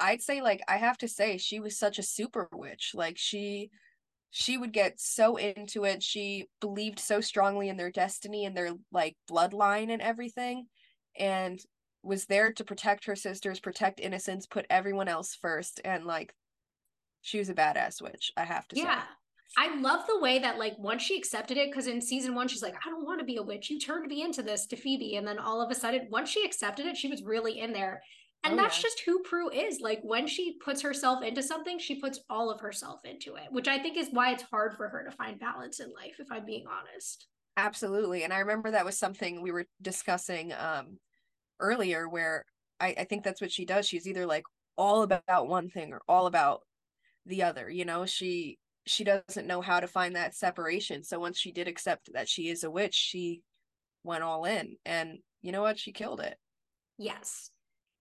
[0.00, 3.70] i'd say like i have to say she was such a super witch like she
[4.30, 8.72] she would get so into it she believed so strongly in their destiny and their
[8.92, 10.68] like bloodline and everything
[11.18, 11.60] and
[12.02, 16.34] was there to protect her sisters protect innocence put everyone else first and like
[17.22, 18.82] she was a badass witch i have to Yeah.
[18.84, 19.02] say Yeah.
[19.58, 22.62] I love the way that like once she accepted it, because in season one, she's
[22.62, 23.68] like, I don't want to be a witch.
[23.68, 25.16] You turned me into this to Phoebe.
[25.16, 28.00] And then all of a sudden, once she accepted it, she was really in there.
[28.44, 28.82] And Oh, that's yeah.
[28.82, 29.80] just who Prue is.
[29.80, 33.66] Like when she puts herself into something, she puts all of herself into it, which
[33.66, 36.46] I think is why it's hard for her to find balance in life, if I'm
[36.46, 37.26] being honest.
[37.56, 38.24] Absolutely.
[38.24, 40.98] And I remember that was something we were discussing um
[41.60, 42.46] earlier where
[42.80, 43.86] I, I think that's what she does.
[43.88, 44.44] She's either like
[44.76, 46.62] all about one thing or all about
[47.26, 47.70] the other.
[47.70, 51.04] You know, she she doesn't know how to find that separation.
[51.04, 53.42] So once she did accept that she is a witch, she
[54.04, 54.78] went all in.
[54.86, 55.78] And you know what?
[55.78, 56.38] She killed it.
[56.98, 57.50] Yes.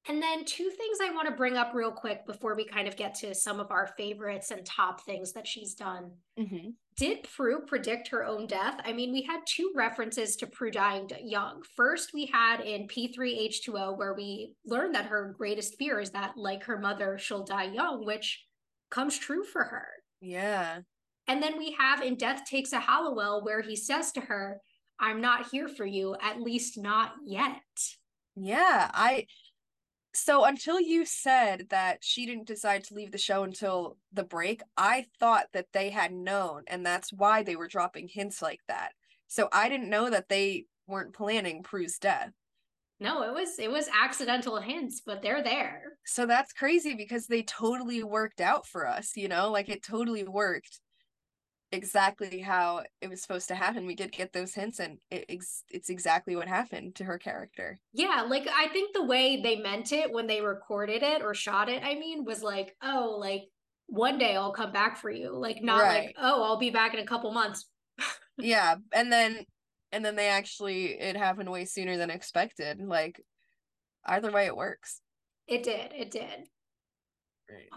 [0.08, 2.96] And then two things I want to bring up real quick before we kind of
[2.96, 6.12] get to some of our favorites and top things that she's done.
[6.40, 6.70] Mm-hmm.
[6.96, 8.80] Did Prue predict her own death?
[8.84, 11.62] I mean, we had two references to Prue dying young.
[11.76, 16.64] First, we had in P3H2O, where we learned that her greatest fear is that, like
[16.64, 18.46] her mother, she'll die young, which
[18.90, 19.88] comes true for her.
[20.22, 20.80] Yeah.
[21.28, 24.60] And then we have in Death Takes a Halliwell, where he says to her,
[25.00, 27.62] I'm not here for you, at least not yet.
[28.36, 28.90] Yeah.
[28.94, 29.26] I
[30.14, 34.62] so until you said that she didn't decide to leave the show until the break,
[34.76, 38.94] I thought that they had known, and that's why they were dropping hints like that.
[39.28, 42.32] So I didn't know that they weren't planning Prue's death.
[43.00, 45.84] No, it was it was accidental hints, but they're there.
[46.06, 49.50] So that's crazy because they totally worked out for us, you know?
[49.52, 50.82] Like it totally worked
[51.72, 53.86] exactly how it was supposed to happen.
[53.86, 57.78] We did get those hints and it, ex- it's exactly what happened to her character.
[57.94, 61.70] Yeah, like I think the way they meant it when they recorded it or shot
[61.70, 63.44] it, I mean, was like, oh, like
[63.88, 65.32] one day I'll come back for you.
[65.36, 66.06] Like not Right.
[66.08, 67.66] like, oh, I'll be back in a couple months.
[68.38, 69.46] yeah and then
[69.92, 73.20] and then they actually it happened way sooner than expected like
[74.06, 75.02] either way it works
[75.48, 76.48] It did, it did.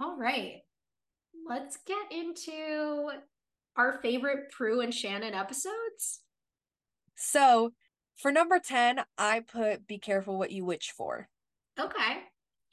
[0.01, 0.61] All right.
[1.49, 3.11] Let's get into
[3.77, 6.21] our favorite Prue and Shannen episodes.
[7.17, 7.73] so
[8.17, 11.29] for number 10 i put be careful what you wish for
[11.81, 12.19] Okay.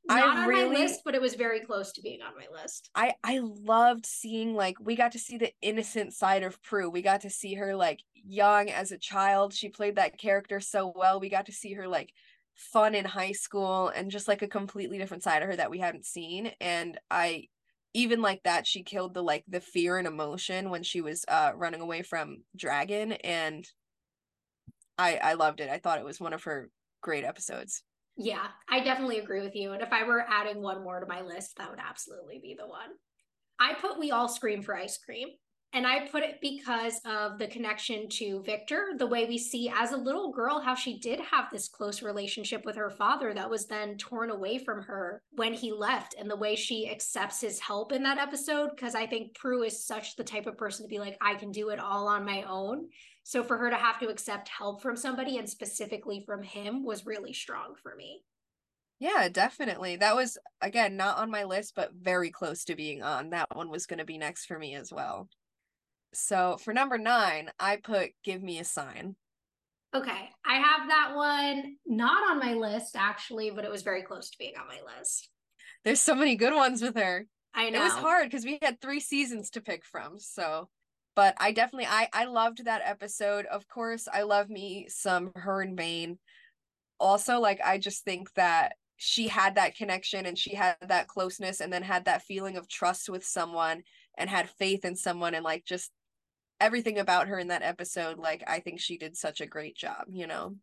[0.10, 2.48] I Not on really- my list, but it was very close to being on my
[2.62, 2.90] list.
[2.96, 7.02] i i loved seeing like we got to see the innocent side of prue we
[7.02, 11.20] got to see her like young as a child she played that character so well
[11.20, 12.12] we got to see her like
[12.56, 15.80] fun in high school and just like a completely different side of her that we
[15.80, 17.48] hadn't seen and i
[17.94, 21.52] even like that she killed the like the fear and emotion when she was uh
[21.56, 23.68] running away from dragon and
[24.98, 25.70] I I loved it.
[25.70, 26.70] I thought it was one of her
[27.02, 27.84] great episodes.
[28.18, 29.72] Yeah, I definitely agree with you.
[29.72, 32.68] And if I were adding one more to my list, that would absolutely be the
[32.68, 32.90] one.
[33.60, 35.30] I put We All Scream for Ice Cream.
[35.72, 39.92] And I put it because of the connection to Victor, the way we see as
[39.92, 43.68] a little girl how she did have this close relationship with her father that was
[43.68, 47.92] then torn away from her when he left, and the way she accepts his help
[47.92, 48.72] in that episode.
[48.72, 51.52] Because I think Prue is such the type of person to be like, I can
[51.52, 52.88] do it all on my own.
[53.22, 57.06] So for her to have to accept help from somebody and specifically from him was
[57.06, 58.24] really strong for me.
[58.98, 59.98] Yeah, definitely.
[59.98, 63.30] That was again not on my list, but very close to being on.
[63.30, 65.30] That one was going to be next for me as well.
[66.14, 69.16] So for number nine, I put Give Me a Sign.
[69.96, 70.30] Okay.
[70.46, 74.38] I have that one not on my list actually, but it was very close to
[74.38, 75.30] being on my list.
[75.84, 77.26] There's so many good ones with her.
[77.54, 77.82] I know.
[77.82, 80.20] It was hard because we had three seasons to pick from.
[80.20, 80.70] So
[81.20, 83.46] but I definitely I I loved that episode.
[83.48, 86.18] Of course, I love me some her and Bane.
[86.98, 91.60] Also, like I just think that she had that connection and she had that closeness
[91.60, 93.84] and then had that feeling of trust with someone
[94.18, 95.92] and had faith in someone and like just
[96.60, 100.06] everything about her in that episode like i think she did such a great job
[100.10, 100.56] you know?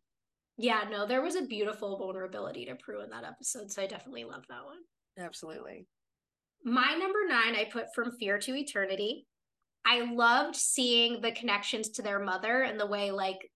[0.57, 4.23] Yeah no there was a beautiful vulnerability to prue in that episode so i definitely
[4.23, 4.77] love that one.
[5.19, 5.87] Absolutely.
[6.63, 9.25] My number nine i put from fear to eternity.
[9.85, 13.49] I loved seeing the connections to their mother and the way like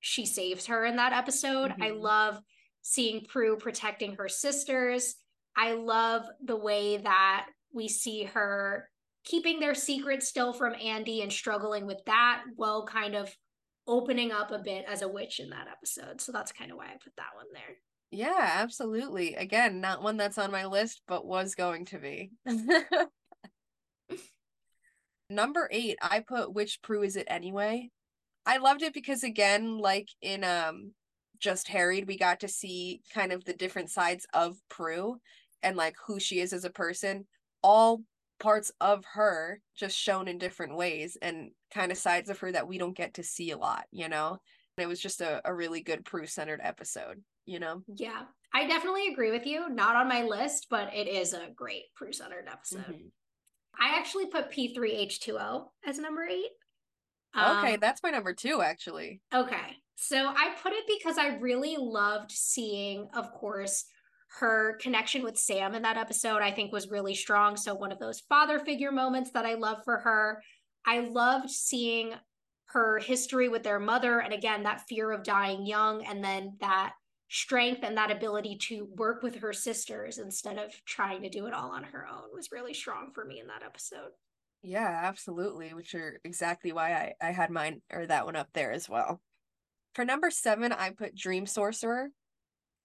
[0.00, 1.70] she saves her in that episode.
[1.70, 1.82] Mm-hmm.
[1.82, 2.38] i love
[2.82, 5.14] seeing prue protecting her sisters.
[5.56, 8.88] I love the way that we see her
[9.24, 13.34] keeping their secret still from Andy and struggling with that while kind of
[13.86, 16.20] opening up a bit as a witch in that episode.
[16.20, 17.76] So that's kind of why I put that one there.
[18.10, 19.34] Yeah, absolutely.
[19.34, 22.32] Again, not one that's on my list, but was going to be.
[25.30, 27.90] Number eight, I put which Prue is it anyway?
[28.44, 30.92] I loved it because again, like in um
[31.38, 35.16] just harried, we got to see kind of the different sides of Prue
[35.62, 37.26] and like who she is as a person,
[37.62, 38.02] all
[38.42, 42.66] parts of her just shown in different ways and kind of sides of her that
[42.68, 44.38] we don't get to see a lot, you know?
[44.76, 47.82] And it was just a, a really good Prue centered episode, you know?
[47.86, 49.70] Yeah, I definitely agree with you.
[49.70, 52.80] Not on my list, but it is a great Prue centered episode.
[52.80, 53.08] Mm-hmm.
[53.80, 56.50] I actually put P3H2O as number eight.
[57.34, 59.22] Okay, um, that's my number two, actually.
[59.32, 59.76] Okay.
[59.96, 63.84] So I put it because I really loved seeing, of course,
[64.38, 67.56] her connection with Sam in that episode, I think, was really strong.
[67.56, 70.42] So, one of those father figure moments that I love for her.
[70.86, 72.14] I loved seeing
[72.66, 74.20] her history with their mother.
[74.20, 76.94] And again, that fear of dying young, and then that
[77.28, 81.54] strength and that ability to work with her sisters instead of trying to do it
[81.54, 84.10] all on her own was really strong for me in that episode.
[84.62, 85.74] Yeah, absolutely.
[85.74, 89.20] Which are exactly why I, I had mine or that one up there as well.
[89.94, 92.10] For number seven, I put Dream Sorcerer.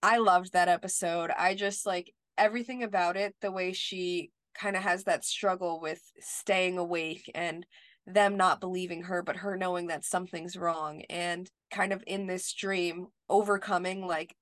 [0.03, 1.31] I loved that episode.
[1.37, 6.01] I just like everything about it, the way she kind of has that struggle with
[6.19, 7.65] staying awake and
[8.05, 12.53] them not believing her, but her knowing that something's wrong and kind of in this
[12.53, 14.35] dream overcoming like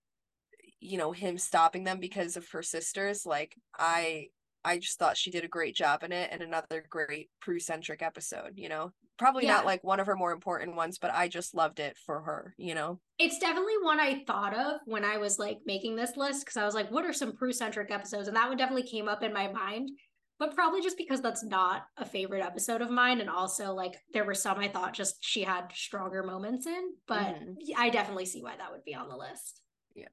[0.80, 4.28] you know him stopping them because of her sisters like i
[4.64, 8.02] i just thought she did a great job in it and another great prue centric
[8.02, 9.54] episode you know probably yeah.
[9.54, 12.54] not like one of her more important ones but i just loved it for her
[12.58, 13.00] you know?
[13.18, 16.66] It's definitely one i thought of when i was like making this list because i
[16.66, 18.28] was like what are some prue centric episodes?
[18.28, 19.92] And that one definitely came up in my mind
[20.38, 24.26] but probably just because that's not a favorite episode of mine and also like there
[24.26, 27.54] were some i thought just she had stronger moments in but mm-hmm.
[27.78, 29.62] i definitely see why that would be on the list.
[29.96, 30.08] Yeah.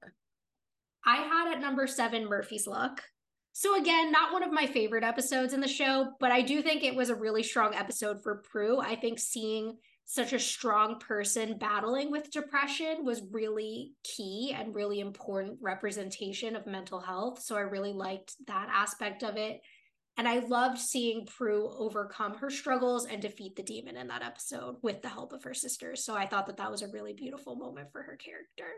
[1.04, 3.02] I had at number seven murphy's luck
[3.52, 6.82] so again, not one of my favorite episodes in the show, but I do think
[6.82, 8.80] it was a really strong episode for Prue.
[8.80, 15.00] I think seeing such a strong person battling with depression was really key and really
[15.00, 17.42] important representation of mental health.
[17.42, 19.60] So I really liked that aspect of it.
[20.18, 24.76] And I loved seeing Prue overcome her struggles and defeat the demon in that episode
[24.82, 26.04] with the help of her sisters.
[26.04, 28.70] So I thought that that was a really beautiful moment for her character.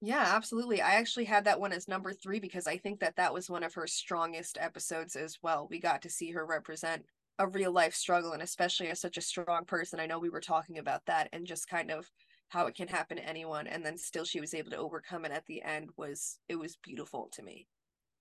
[0.00, 0.80] Yeah, absolutely.
[0.80, 3.64] I actually had that one as number three because I think that that was one
[3.64, 5.66] of her strongest episodes as well.
[5.68, 7.04] We got to see her represent
[7.38, 9.98] a real life struggle, and especially as such a strong person.
[9.98, 12.08] I know we were talking about that and just kind of
[12.48, 15.32] how it can happen to anyone, and then still she was able to overcome it
[15.32, 17.66] at the end was it was beautiful to me.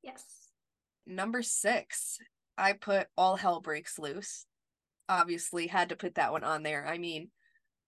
[0.03, 0.23] Yes.
[1.05, 2.17] Number six,
[2.57, 4.45] I put All Hell Breaks Loose.
[5.09, 6.85] Obviously, had to put that one on there.
[6.85, 7.29] I mean,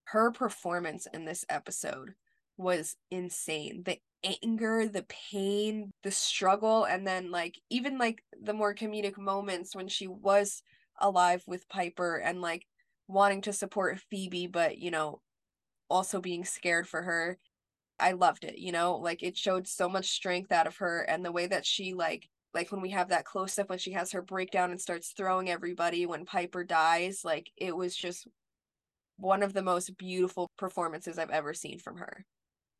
[0.06, 2.14] her performance in this episode
[2.60, 3.84] was insane.
[3.86, 3.98] The
[4.44, 9.88] anger, the pain, the struggle, and then like even like the more comedic moments when
[9.88, 10.62] she was
[11.00, 12.66] alive with Piper and like
[13.08, 15.22] wanting to support Phoebe, but you know,
[15.90, 17.40] also being scared for her.
[18.00, 21.26] I loved it, you know, like it showed so much strength out of her and
[21.26, 24.12] the way that she like like when we have that close up when she has
[24.12, 28.28] her breakdown and starts throwing everybody when Piper dies, like it was just
[29.18, 32.26] one of the most beautiful performances I've ever seen from her.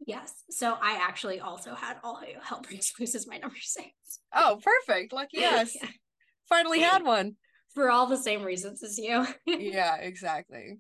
[0.06, 0.34] Yes.
[0.50, 3.90] So I actually also had All Hell Breaks Loose as my number six.
[4.34, 5.14] Oh, perfect.
[5.14, 5.76] Lucky us.
[5.76, 5.90] yeah.
[6.48, 7.36] Finally had one.
[7.76, 9.26] For all the same reasons as you.
[9.46, 10.80] yeah, exactly.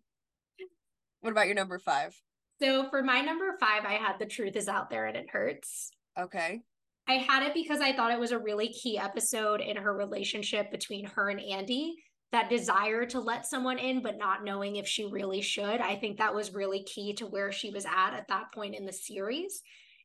[1.22, 2.16] What about your number five?
[2.62, 5.92] So for my number five, I had The Truth is Out There and It Hurts.
[6.20, 6.62] Okay.
[7.08, 10.72] I had it because I thought it was a really key episode in her relationship
[10.72, 11.96] between her and Andy.
[12.32, 15.82] That desire to let someone in, but not knowing if she really should.
[15.82, 18.86] I think that was really key to where she was at at that point in
[18.86, 19.64] the series.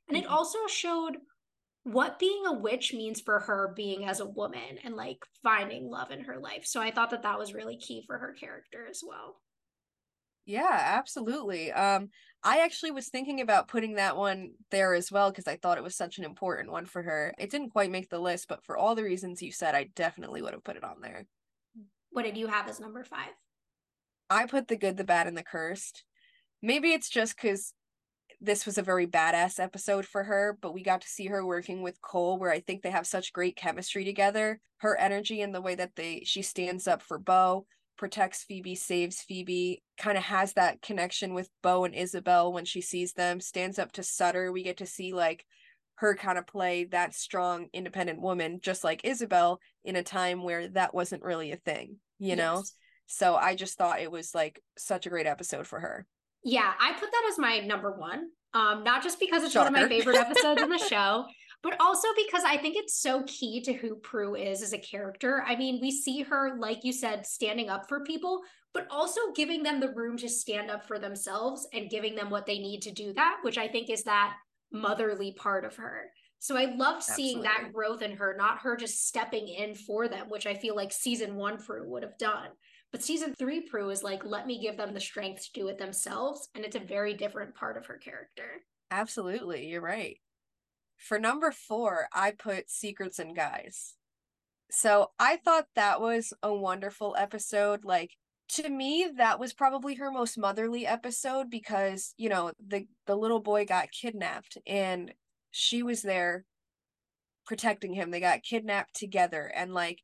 [0.09, 0.25] And mm-hmm.
[0.25, 1.19] it also showed
[1.85, 6.11] what being a witch means for her being as a woman and like finding love
[6.11, 6.65] in her life.
[6.65, 9.37] So I thought that that was really key for her character as well.
[10.47, 11.73] Yeah, absolutely.
[11.73, 12.09] Um
[12.43, 15.85] I actually was thinking about putting that one there as well because I thought it
[15.85, 17.35] was such an important one for her.
[17.39, 20.43] It didn't quite make the list, but for all the reasons you said, I definitely
[20.43, 21.25] would have put it on there.
[22.15, 23.33] What did you have as number five?
[24.31, 26.05] I put the good, the bad, and the cursed.
[26.63, 27.75] Maybe it's just because
[28.41, 31.83] this was a very badass episode for her, but we got to see her working
[31.83, 34.61] with Cole, where I think they have such great chemistry together.
[34.77, 37.67] Her energy and the way that they she stands up for Bo,
[37.99, 42.81] protects Phoebe, saves Phoebe, kind of has that connection with Bo and Isabel when she
[42.81, 44.53] sees them, stands up to Sutter.
[44.53, 45.45] We get to see like
[45.97, 50.69] her kind of play that strong, independent woman, just like Isabel, in a time where
[50.69, 52.39] that wasn't really a thing, you yes.
[52.39, 52.63] know?
[53.07, 56.07] So I just thought it was like such a great episode for her.
[56.43, 58.29] Yeah, I put that as my number one.
[58.53, 59.73] Um, not just because it's Shocker.
[59.73, 61.25] one of my favorite episodes in the show,
[61.63, 65.43] but also because I think it's so key to who Prue is as a character.
[65.47, 68.43] I mean, we see her, like you said, standing up for people,
[68.73, 72.47] but also giving them the room to stand up for themselves and giving them what
[72.47, 74.35] they need to do that, which I think is that
[74.73, 76.11] motherly part of her.
[76.45, 77.65] So I loved seeing Absolutely.
[77.65, 80.93] that growth in her, not her just stepping in for them, which I feel like
[80.93, 82.51] season one Prue would have done.
[82.93, 85.79] But season three Prue is like, let me give them the strength to do it
[85.79, 86.51] themselves.
[86.55, 88.61] And it's a very different part of her character.
[88.91, 89.69] Absolutely.
[89.69, 90.19] You're right.
[90.99, 93.95] For number four, I put Secrets and Guys.
[94.71, 97.87] So I thought that was a wonderful episode.
[97.87, 98.19] Like,
[98.51, 103.41] to me that was probably her most motherly episode because you know the the little
[103.41, 105.15] boy got kidnapped and
[105.57, 106.45] she was there
[107.47, 108.11] protecting him.
[108.11, 110.03] They got kidnapped together and like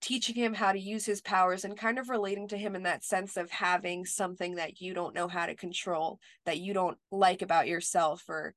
[0.00, 3.02] teaching him how to use his powers and kind of relating to him in that
[3.02, 7.42] sense of having something that you don't know how to control that you don't like
[7.42, 8.54] about yourself or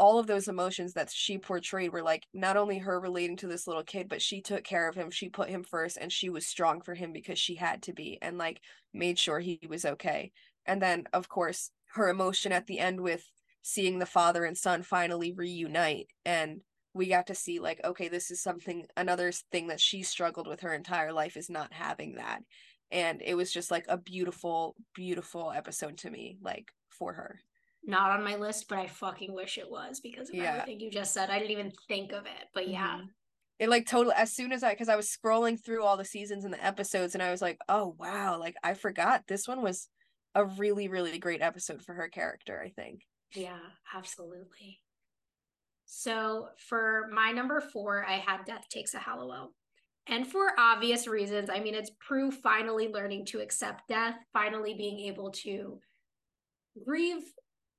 [0.00, 3.68] all of those emotions that she portrayed were like not only her relating to this
[3.68, 6.44] little kid but she took care of him she put him first and she was
[6.44, 8.60] strong for him because she had to be and like
[8.92, 10.32] made sure he was okay.
[10.66, 13.24] And then of course her emotion at the end with
[13.62, 16.60] seeing the father and son finally reunite and
[16.94, 20.60] we got to see like okay this is something another thing that she struggled with
[20.60, 22.42] her entire life is not having that
[22.90, 27.38] and it was just like a beautiful beautiful episode to me like for her
[27.84, 30.54] not on my list, but I fucking wish it was because of yeah.
[30.54, 31.30] everything you just said.
[31.30, 32.96] I didn't even think of it, but yeah.
[32.96, 33.06] Mm-hmm.
[33.58, 36.44] It like totally as soon as I because I was scrolling through all the seasons
[36.44, 39.88] and the episodes and I was like, oh wow, like I forgot this one was
[40.34, 42.62] a really really great episode for her character.
[42.64, 43.02] I think.
[43.34, 43.58] Yeah,
[43.94, 44.80] absolutely.
[45.86, 49.52] So for my number four, I had Death Takes a Halliwell.
[50.06, 55.00] And for obvious reasons, I mean, it's Prue finally learning to accept death, finally being
[55.00, 55.80] able to
[56.84, 57.22] grieve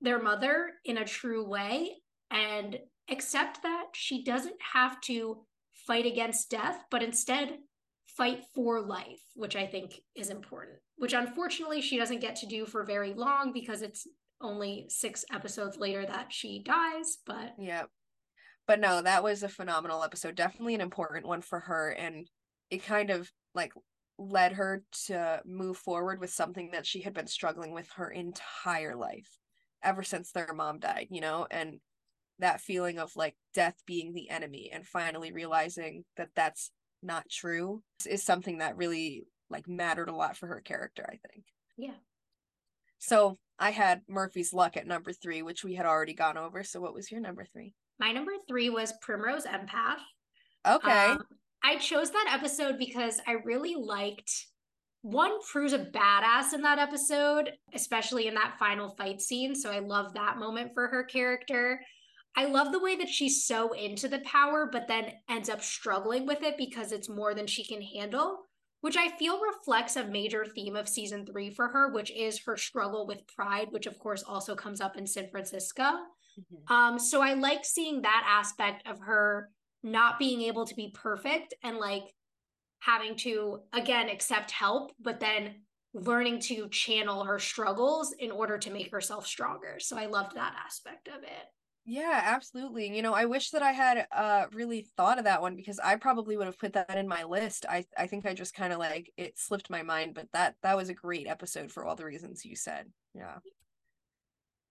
[0.00, 1.96] their mother in a true way
[2.30, 2.78] and
[3.10, 5.44] accept that she doesn't have to
[5.86, 7.58] fight against death, but instead
[8.06, 12.66] fight for life, which I think is important, which unfortunately she doesn't get to do
[12.66, 14.06] for very long because it's
[14.42, 17.18] only six episodes later that she dies.
[17.24, 17.84] But yeah.
[18.66, 20.34] But no, that was a phenomenal episode.
[20.34, 21.90] Definitely an important one for her.
[21.90, 22.28] And
[22.70, 23.72] it kind of like
[24.18, 28.94] led her to move forward with something that she had been struggling with her entire
[28.94, 29.28] life
[29.82, 31.80] ever since their mom died, you know, and
[32.38, 36.70] that feeling of like death being the enemy and finally realizing that that's
[37.02, 41.44] not true is something that really like mattered a lot for her character, I think.
[41.76, 41.94] Yeah.
[43.02, 46.62] So I had Murphy's Luck at number three, which we had already gone over.
[46.62, 47.74] So what was your number three?
[47.98, 49.98] My number three was Primrose Empath.
[50.64, 51.06] Okay.
[51.06, 51.24] Um,
[51.64, 54.46] I chose that episode because I really liked
[55.02, 59.56] one Prue's a badass in that episode, especially in that final fight scene.
[59.56, 61.80] So I love that moment for her character.
[62.36, 66.24] I love the way that she's so into the power, but then ends up struggling
[66.24, 68.44] with it because it's more than she can handle.
[68.82, 72.56] Which I feel reflects a major theme of season three for her, which is her
[72.56, 75.82] struggle with pride, which of course also comes up in Sin Francisco.
[75.82, 76.72] Mm-hmm.
[76.72, 79.50] Um, so I like seeing that aspect of her
[79.82, 82.04] not being able to be perfect and like
[82.80, 85.62] having to again accept help, but then
[85.94, 89.76] learning to channel her struggles in order to make herself stronger.
[89.78, 91.46] So I loved that aspect of it.
[91.84, 92.94] Yeah, absolutely.
[92.94, 95.96] You know, I wish that I had uh really thought of that one because I
[95.96, 97.66] probably would have put that in my list.
[97.68, 100.76] I I think I just kind of like it slipped my mind, but that that
[100.76, 102.92] was a great episode for all the reasons you said.
[103.14, 103.38] Yeah.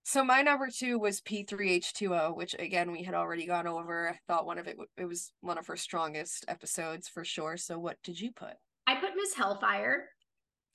[0.04, 4.10] So my number 2 was P3H2O, which again we had already gone over.
[4.10, 7.58] I thought one of it it was one of her strongest episodes for sure.
[7.58, 8.54] So what did you put?
[8.88, 10.10] I put Miss Hellfire.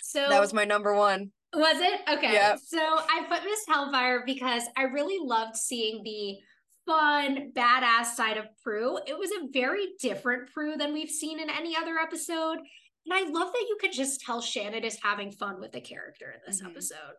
[0.00, 1.32] So That was my number 1.
[1.56, 2.00] Was it?
[2.06, 2.32] Okay.
[2.32, 2.58] Yep.
[2.64, 6.36] So I put Miss Hellfire because I really loved seeing the
[6.84, 8.98] fun, badass side of Prue.
[9.06, 12.58] It was a very different Prue than we've seen in any other episode.
[12.58, 16.30] And I love that you could just tell Shannen is having fun with the character
[16.34, 16.72] in this mm-hmm.
[16.72, 17.14] episode.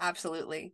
[0.00, 0.72] Absolutely.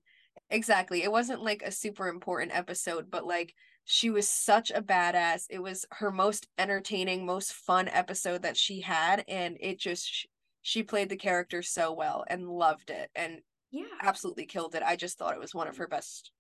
[0.49, 1.03] Exactly.
[1.03, 3.53] It wasn't like a super important episode, but like
[3.85, 5.47] she was such a badass.
[5.51, 9.25] It was her most entertaining, most fun episode that she had.
[9.27, 10.29] And it just,
[10.63, 13.41] she played the character so well and loved it and
[13.71, 15.79] yeah absolutely killed it i just thought it was one of mm.
[15.79, 16.31] her best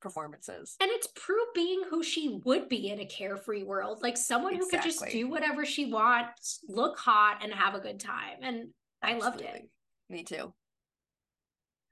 [0.00, 4.54] performances and it's Prue being who she would be in a carefree world like someone
[4.54, 4.76] exactly.
[4.76, 8.68] who could just do whatever she wants look hot and have a good time and
[9.02, 9.68] i loved it
[10.08, 10.54] me too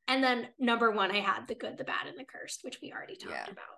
[0.07, 2.93] and then number one i had the good the bad and the cursed which we
[2.93, 3.51] already talked yeah.
[3.51, 3.77] about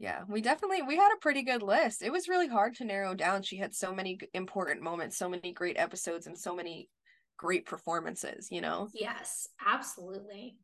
[0.00, 2.00] yeah, we definitely we had a pretty good list.
[2.00, 3.42] It was really hard to narrow down.
[3.42, 6.88] She had so many important moments, so many great episodes and so many
[7.40, 8.86] great performances, you know?
[8.92, 10.58] Yes, absolutely.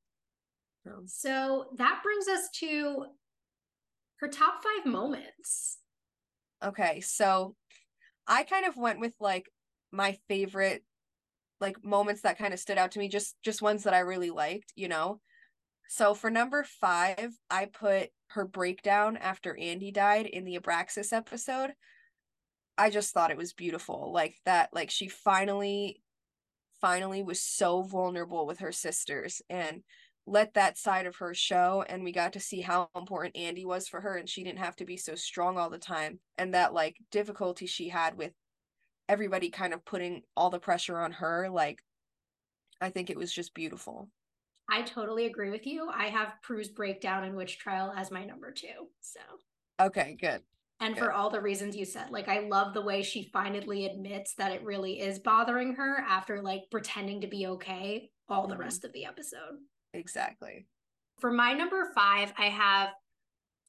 [0.87, 3.07] Um, so that brings us to
[4.21, 5.79] her top five moments.
[6.63, 7.57] Okay, so
[8.27, 9.51] I kind of went with like
[9.91, 10.85] my favorite
[11.63, 14.31] like moments that kind of stood out to me, just just ones that I really
[14.31, 15.21] liked, you know.
[15.89, 21.71] So for number five, I put her breakdown after Andy died in the Abraxas episode.
[22.77, 24.13] I just thought it was beautiful.
[24.13, 26.03] Like that, like she finally
[26.87, 29.83] finally was so vulnerable with her sisters and
[30.25, 33.89] let that side of her show and we got to see how important Andy was
[33.89, 36.73] for her and she didn't have to be so strong all the time and that
[36.73, 38.31] like difficulty she had with
[39.09, 41.81] everybody kind of putting all the pressure on her like
[42.81, 44.09] I think it was just beautiful.
[44.71, 45.89] I totally agree with you.
[45.93, 48.69] I have Prue's breakdown in Witch Trial as my number 2.
[49.01, 49.21] So
[49.81, 50.41] Okay, good
[50.81, 51.03] and yeah.
[51.03, 54.53] for all the reasons you said like i love the way she finally admits that
[54.53, 58.53] it really is bothering her after like pretending to be okay all mm-hmm.
[58.53, 59.59] the rest of the episode
[59.95, 60.67] exactly
[61.19, 62.91] for my number five i have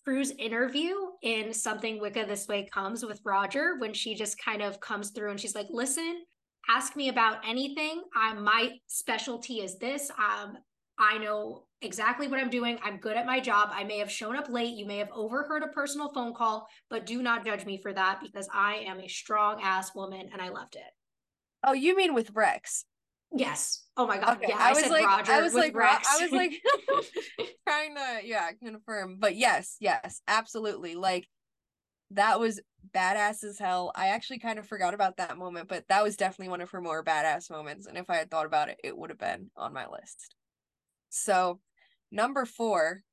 [0.07, 4.79] Prue's interview in Something Wicca This Way Comes with Roger when she just kind of
[4.79, 6.23] comes through and she's like, listen,
[6.69, 8.03] ask me about anything.
[8.15, 10.09] I my specialty is this.
[10.11, 10.59] Um,
[10.99, 12.79] I know exactly what I'm doing.
[12.83, 13.69] I'm good at my job.
[13.71, 14.75] I may have shown up late.
[14.75, 18.19] You may have overheard a personal phone call, but do not judge me for that
[18.21, 20.81] because I am a strong ass woman and I loved it.
[21.63, 22.85] Oh, you mean with Rex?
[23.35, 23.83] Yes.
[23.95, 24.37] Oh my god.
[24.37, 24.47] Okay.
[24.49, 26.07] Yeah, I, I was like, Roger I was like, Rex.
[26.11, 26.53] I was like
[27.67, 29.17] trying to, yeah, confirm.
[29.19, 30.95] But yes, yes, absolutely.
[30.95, 31.27] Like
[32.11, 32.61] that was
[32.95, 33.91] badass as hell.
[33.93, 36.81] I actually kind of forgot about that moment, but that was definitely one of her
[36.81, 37.85] more badass moments.
[37.85, 40.36] And if I had thought about it, it would have been on my list.
[41.09, 41.59] So,
[42.11, 43.03] number four,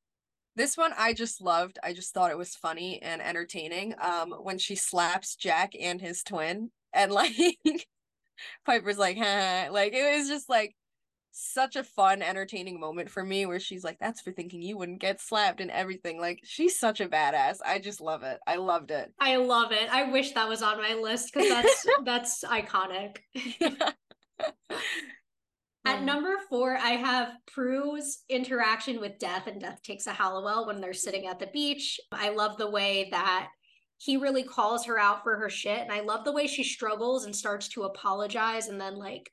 [0.57, 1.79] this one I just loved.
[1.83, 3.95] I just thought it was funny and entertaining.
[4.01, 7.35] Um, when she slaps Jack and his twin, and like
[8.67, 10.75] Piper's like, ha, like it was just like
[11.37, 15.01] such a fun, entertaining moment for me where she's like, That's for thinking you wouldn't
[15.01, 16.21] get slapped and everything.
[16.21, 17.59] Like, she's such a badass.
[17.67, 18.39] I just love it.
[18.47, 19.13] I loved it.
[19.19, 19.93] I love it.
[19.93, 23.17] I wish that was on my list because that's that's iconic.
[25.87, 30.81] At number four, I have Prue's interaction with Death and Death Takes a Halliwell when
[30.81, 32.01] they're sitting at the beach.
[32.11, 33.49] I love the way that
[33.99, 35.81] he really calls her out for her shit.
[35.81, 39.31] And I love the way she struggles and starts to apologize and then, like,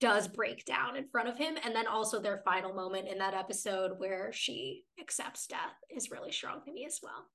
[0.00, 1.56] does break down in front of him.
[1.64, 6.32] And then also their final moment in that episode where she accepts death is really
[6.32, 7.26] strong to me as well.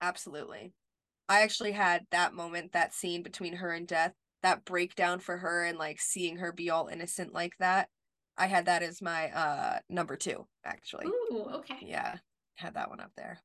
[0.00, 0.72] Absolutely.
[1.28, 4.12] I actually had that moment, that scene between her and Death
[4.44, 7.88] that breakdown for her and like seeing her be all innocent like that.
[8.36, 11.06] I had that as my uh number two, actually.
[11.06, 11.78] Ooh, okay.
[11.82, 12.16] Yeah,
[12.56, 13.40] had that one up there.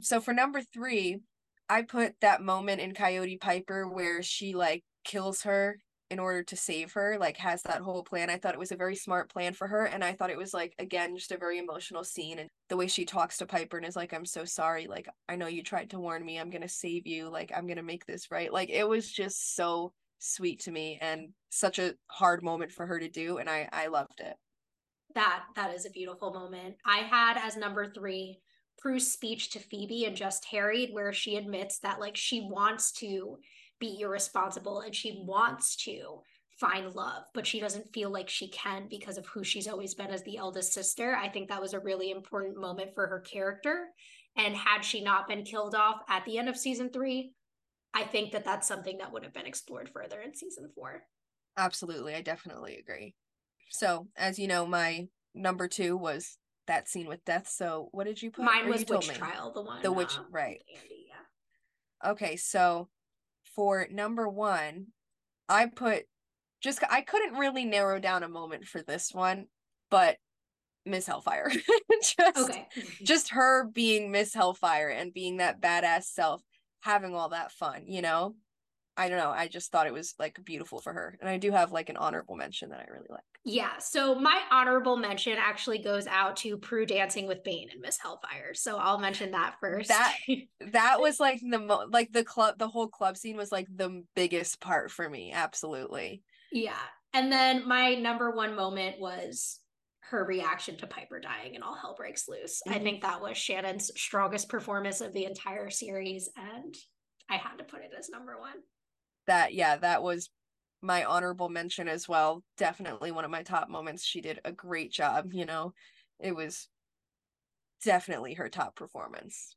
[0.00, 1.20] So for number three,
[1.68, 5.78] I put that moment in Coyote Piper where she like kills her
[6.10, 8.30] in order to save her, like has that whole plan.
[8.30, 9.84] I thought it was a very smart plan for her.
[9.84, 12.40] And I thought it was like, again, just a very emotional scene.
[12.40, 14.88] And the way she talks to Piper and is like, I'm so sorry.
[14.88, 16.38] Like, I know you tried to warn me.
[16.38, 17.28] I'm going to save you.
[17.28, 18.52] Like, I'm going to make this right.
[18.52, 23.00] Like, it was just so sweet to me and such a hard moment for her
[23.00, 24.36] to do and I I loved it.
[25.14, 26.76] That that is a beautiful moment.
[26.86, 28.38] I had as number 3
[28.78, 33.38] Prue's speech to Phoebe and Just Harried where she admits that like she wants to
[33.80, 36.22] be irresponsible and she wants to
[36.60, 40.10] find love, but she doesn't feel like she can because of who she's always been
[40.10, 41.16] as the eldest sister.
[41.16, 43.86] I think that was a really important moment for her character.
[44.36, 47.32] And had she not been killed off at the end of season three,
[47.94, 51.02] I think that that's something that would have been explored further in season four.
[51.56, 52.14] Absolutely.
[52.14, 53.14] I definitely agree.
[53.70, 57.48] So, as you know, my number two was that scene with death.
[57.48, 58.44] So, what did you put?
[58.44, 59.82] Mine was Witch Trial, the one.
[59.82, 60.62] The Witch, uh, right.
[60.74, 62.10] Andy, yeah.
[62.10, 62.36] Okay.
[62.36, 62.88] So,
[63.54, 64.88] for number one,
[65.48, 66.04] I put
[66.60, 69.46] just I couldn't really narrow down a moment for this one,
[69.90, 70.16] but
[70.86, 71.50] Miss Hellfire.
[72.02, 72.66] just okay.
[73.02, 76.42] just her being Miss Hellfire and being that badass self,
[76.80, 78.34] having all that fun, you know?
[78.96, 79.30] I don't know.
[79.30, 81.16] I just thought it was like beautiful for her.
[81.20, 83.22] And I do have like an honorable mention that I really like.
[83.44, 83.78] Yeah.
[83.78, 88.52] So my honorable mention actually goes out to Prue dancing with Bane and Miss Hellfire.
[88.52, 89.88] So I'll mention that first.
[89.88, 90.14] That
[90.72, 94.04] that was like the mo- like the club the whole club scene was like the
[94.14, 95.32] biggest part for me.
[95.32, 96.22] Absolutely.
[96.52, 96.74] Yeah.
[97.14, 99.59] And then my number one moment was
[100.10, 102.60] her reaction to Piper dying and all hell breaks loose.
[102.66, 102.78] Mm-hmm.
[102.78, 106.28] I think that was Shannen's strongest performance of the entire series.
[106.36, 106.74] And
[107.30, 108.56] I had to put it as number one.
[109.26, 110.30] That, yeah, that was
[110.82, 112.42] my honorable mention as well.
[112.56, 114.04] Definitely one of my top moments.
[114.04, 115.32] She did a great job.
[115.32, 115.74] You know,
[116.18, 116.68] it was
[117.84, 119.54] definitely her top performance.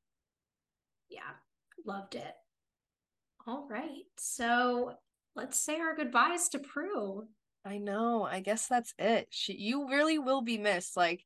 [1.10, 1.22] Yeah,
[1.86, 2.34] loved it.
[3.48, 4.04] All right.
[4.18, 4.94] So
[5.36, 7.24] let's say our goodbyes to Prue.
[7.66, 8.24] I know.
[8.24, 9.28] I guess that's it.
[9.30, 10.98] She you really will be missed.
[10.98, 11.26] Like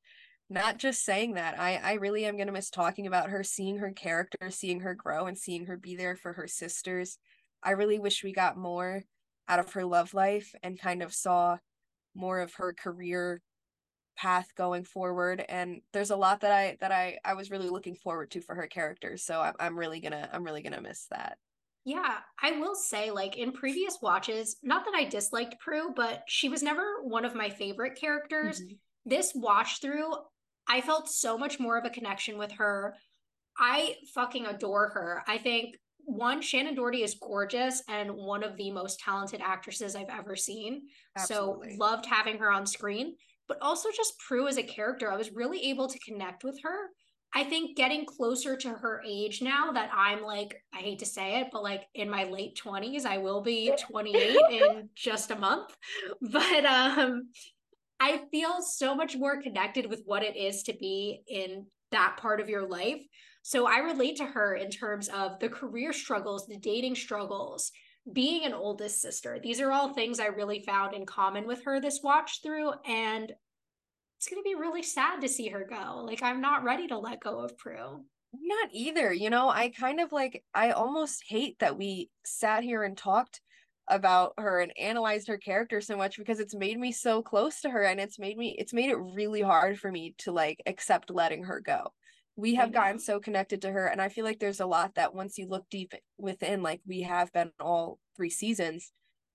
[0.50, 1.60] not just saying that.
[1.60, 4.94] I I really am going to miss talking about her, seeing her character, seeing her
[4.94, 7.18] grow and seeing her be there for her sisters.
[7.64, 9.04] I really wish we got more
[9.48, 11.58] out of her love life and kind of saw
[12.16, 13.42] more of her career
[14.18, 17.96] path going forward and there's a lot that I that I I was really looking
[17.96, 21.38] forward to for her character so I'm I'm really to I'm really to miss that.
[21.88, 26.50] Yeah, I will say, like in previous watches, not that I disliked Prue, but she
[26.50, 28.60] was never one of my favorite characters.
[28.60, 28.74] Mm-hmm.
[29.06, 30.12] This watch through,
[30.68, 32.94] I felt so much more of a connection with her.
[33.58, 35.24] I fucking adore her.
[35.30, 40.10] I think one, Shannen Doherty is gorgeous and one of the most talented actresses I've
[40.10, 40.82] ever seen.
[41.18, 41.70] Absolutely.
[41.70, 43.16] So loved having her on screen,
[43.48, 45.10] but also just Prue as a character.
[45.10, 46.90] I was really able to connect with her
[47.34, 51.42] I think getting closer to her age now that I'm like, I hate to say
[51.42, 55.76] it, but like in my late 20s, I will be 28 in just a month.
[56.22, 57.30] But um
[58.00, 62.40] I feel so much more connected with what it is to be in that part
[62.40, 63.02] of your life.
[63.42, 67.72] So I relate to her in terms of the career struggles, the dating struggles,
[68.12, 69.40] being an oldest sister.
[69.42, 72.74] These are all things I really found in common with her this watch through.
[72.86, 73.32] And
[74.18, 76.04] it's going to be really sad to see her go.
[76.04, 78.04] Like, I'm not ready to let go of Prue.
[78.34, 79.14] Not either.
[79.14, 83.42] You know, I kind of like, I almost hate that we sat here and talked
[83.88, 87.70] about her and analyzed her character so much because it's made me so close to
[87.70, 91.12] her and it's made me, it's made it really hard for me to like accept
[91.12, 91.94] letting her go.
[92.36, 93.88] We have gotten so connected to her.
[93.88, 97.02] And I feel like there's a lot that once you look deep within, like we
[97.04, 98.92] have been all three seasons,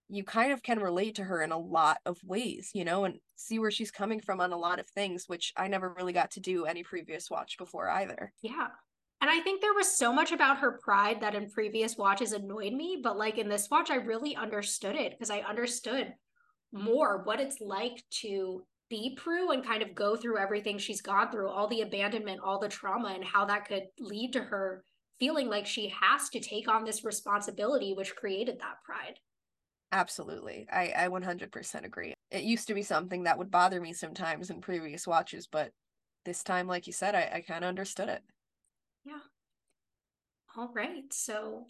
[0.09, 3.19] you kind of can relate to her in a lot of ways, you know, and
[3.37, 6.31] see where she's coming from on a lot of things, which I never really got
[6.33, 8.33] to do any previous watch before either.
[8.43, 8.69] Yeah.
[9.21, 12.73] And I think there was so much about her pride that in previous watches annoyed
[12.73, 16.13] me, but like in this watch, I really understood it because I understood
[16.73, 21.31] more what it's like to be Prue and kind of go through everything she's gone
[21.31, 24.85] through, all the abandonment, all the trauma, and how that could lead to her
[25.19, 29.15] feeling like she has to take on this responsibility, which created that pride.
[29.93, 30.67] Absolutely.
[30.73, 32.15] I, I 100% agree.
[32.31, 35.73] It used to be something that would bother me sometimes in previous watches, but
[36.25, 38.23] this time, like you said, I, I kind of understood it.
[39.05, 39.19] Yeah.
[40.57, 41.05] All right.
[41.13, 41.67] So,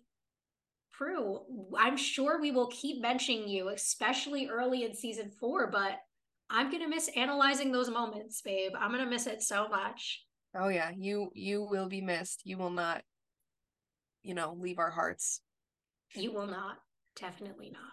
[0.93, 1.41] Prue,
[1.77, 5.99] I'm sure we will keep mentioning you, especially early in season four, but
[6.49, 8.73] I'm going to miss analyzing those moments, babe.
[8.79, 10.25] I'm going to miss it so much.
[10.55, 12.43] Oh yeah, you you will be missed.
[12.45, 13.03] You will not
[14.23, 15.41] you know, leave our hearts.
[16.15, 16.79] You will not.
[17.17, 17.93] Definitely not.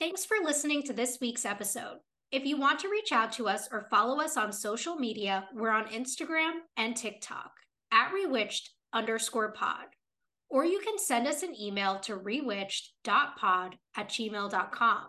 [0.00, 1.98] Thanks for listening to this week's episode.
[2.32, 5.70] If you want to reach out to us or follow us on social media, we're
[5.70, 7.52] on Instagram and TikTok
[7.92, 9.86] at rewitched underscore pod.
[10.50, 15.06] Or you can send us an email to rewitched.pod at gmail.com.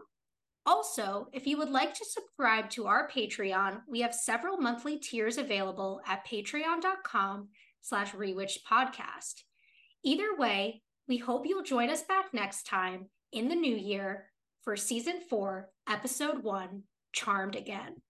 [0.68, 5.38] Also, if you would like to subscribe to our Patreon, we have several monthly tiers
[5.38, 7.50] available at patreon.com
[7.82, 9.42] slash rewitched podcast.
[10.04, 14.28] Either way, we hope you'll join us back next time in the new year
[14.66, 18.02] for season four, episode one Charmed Again.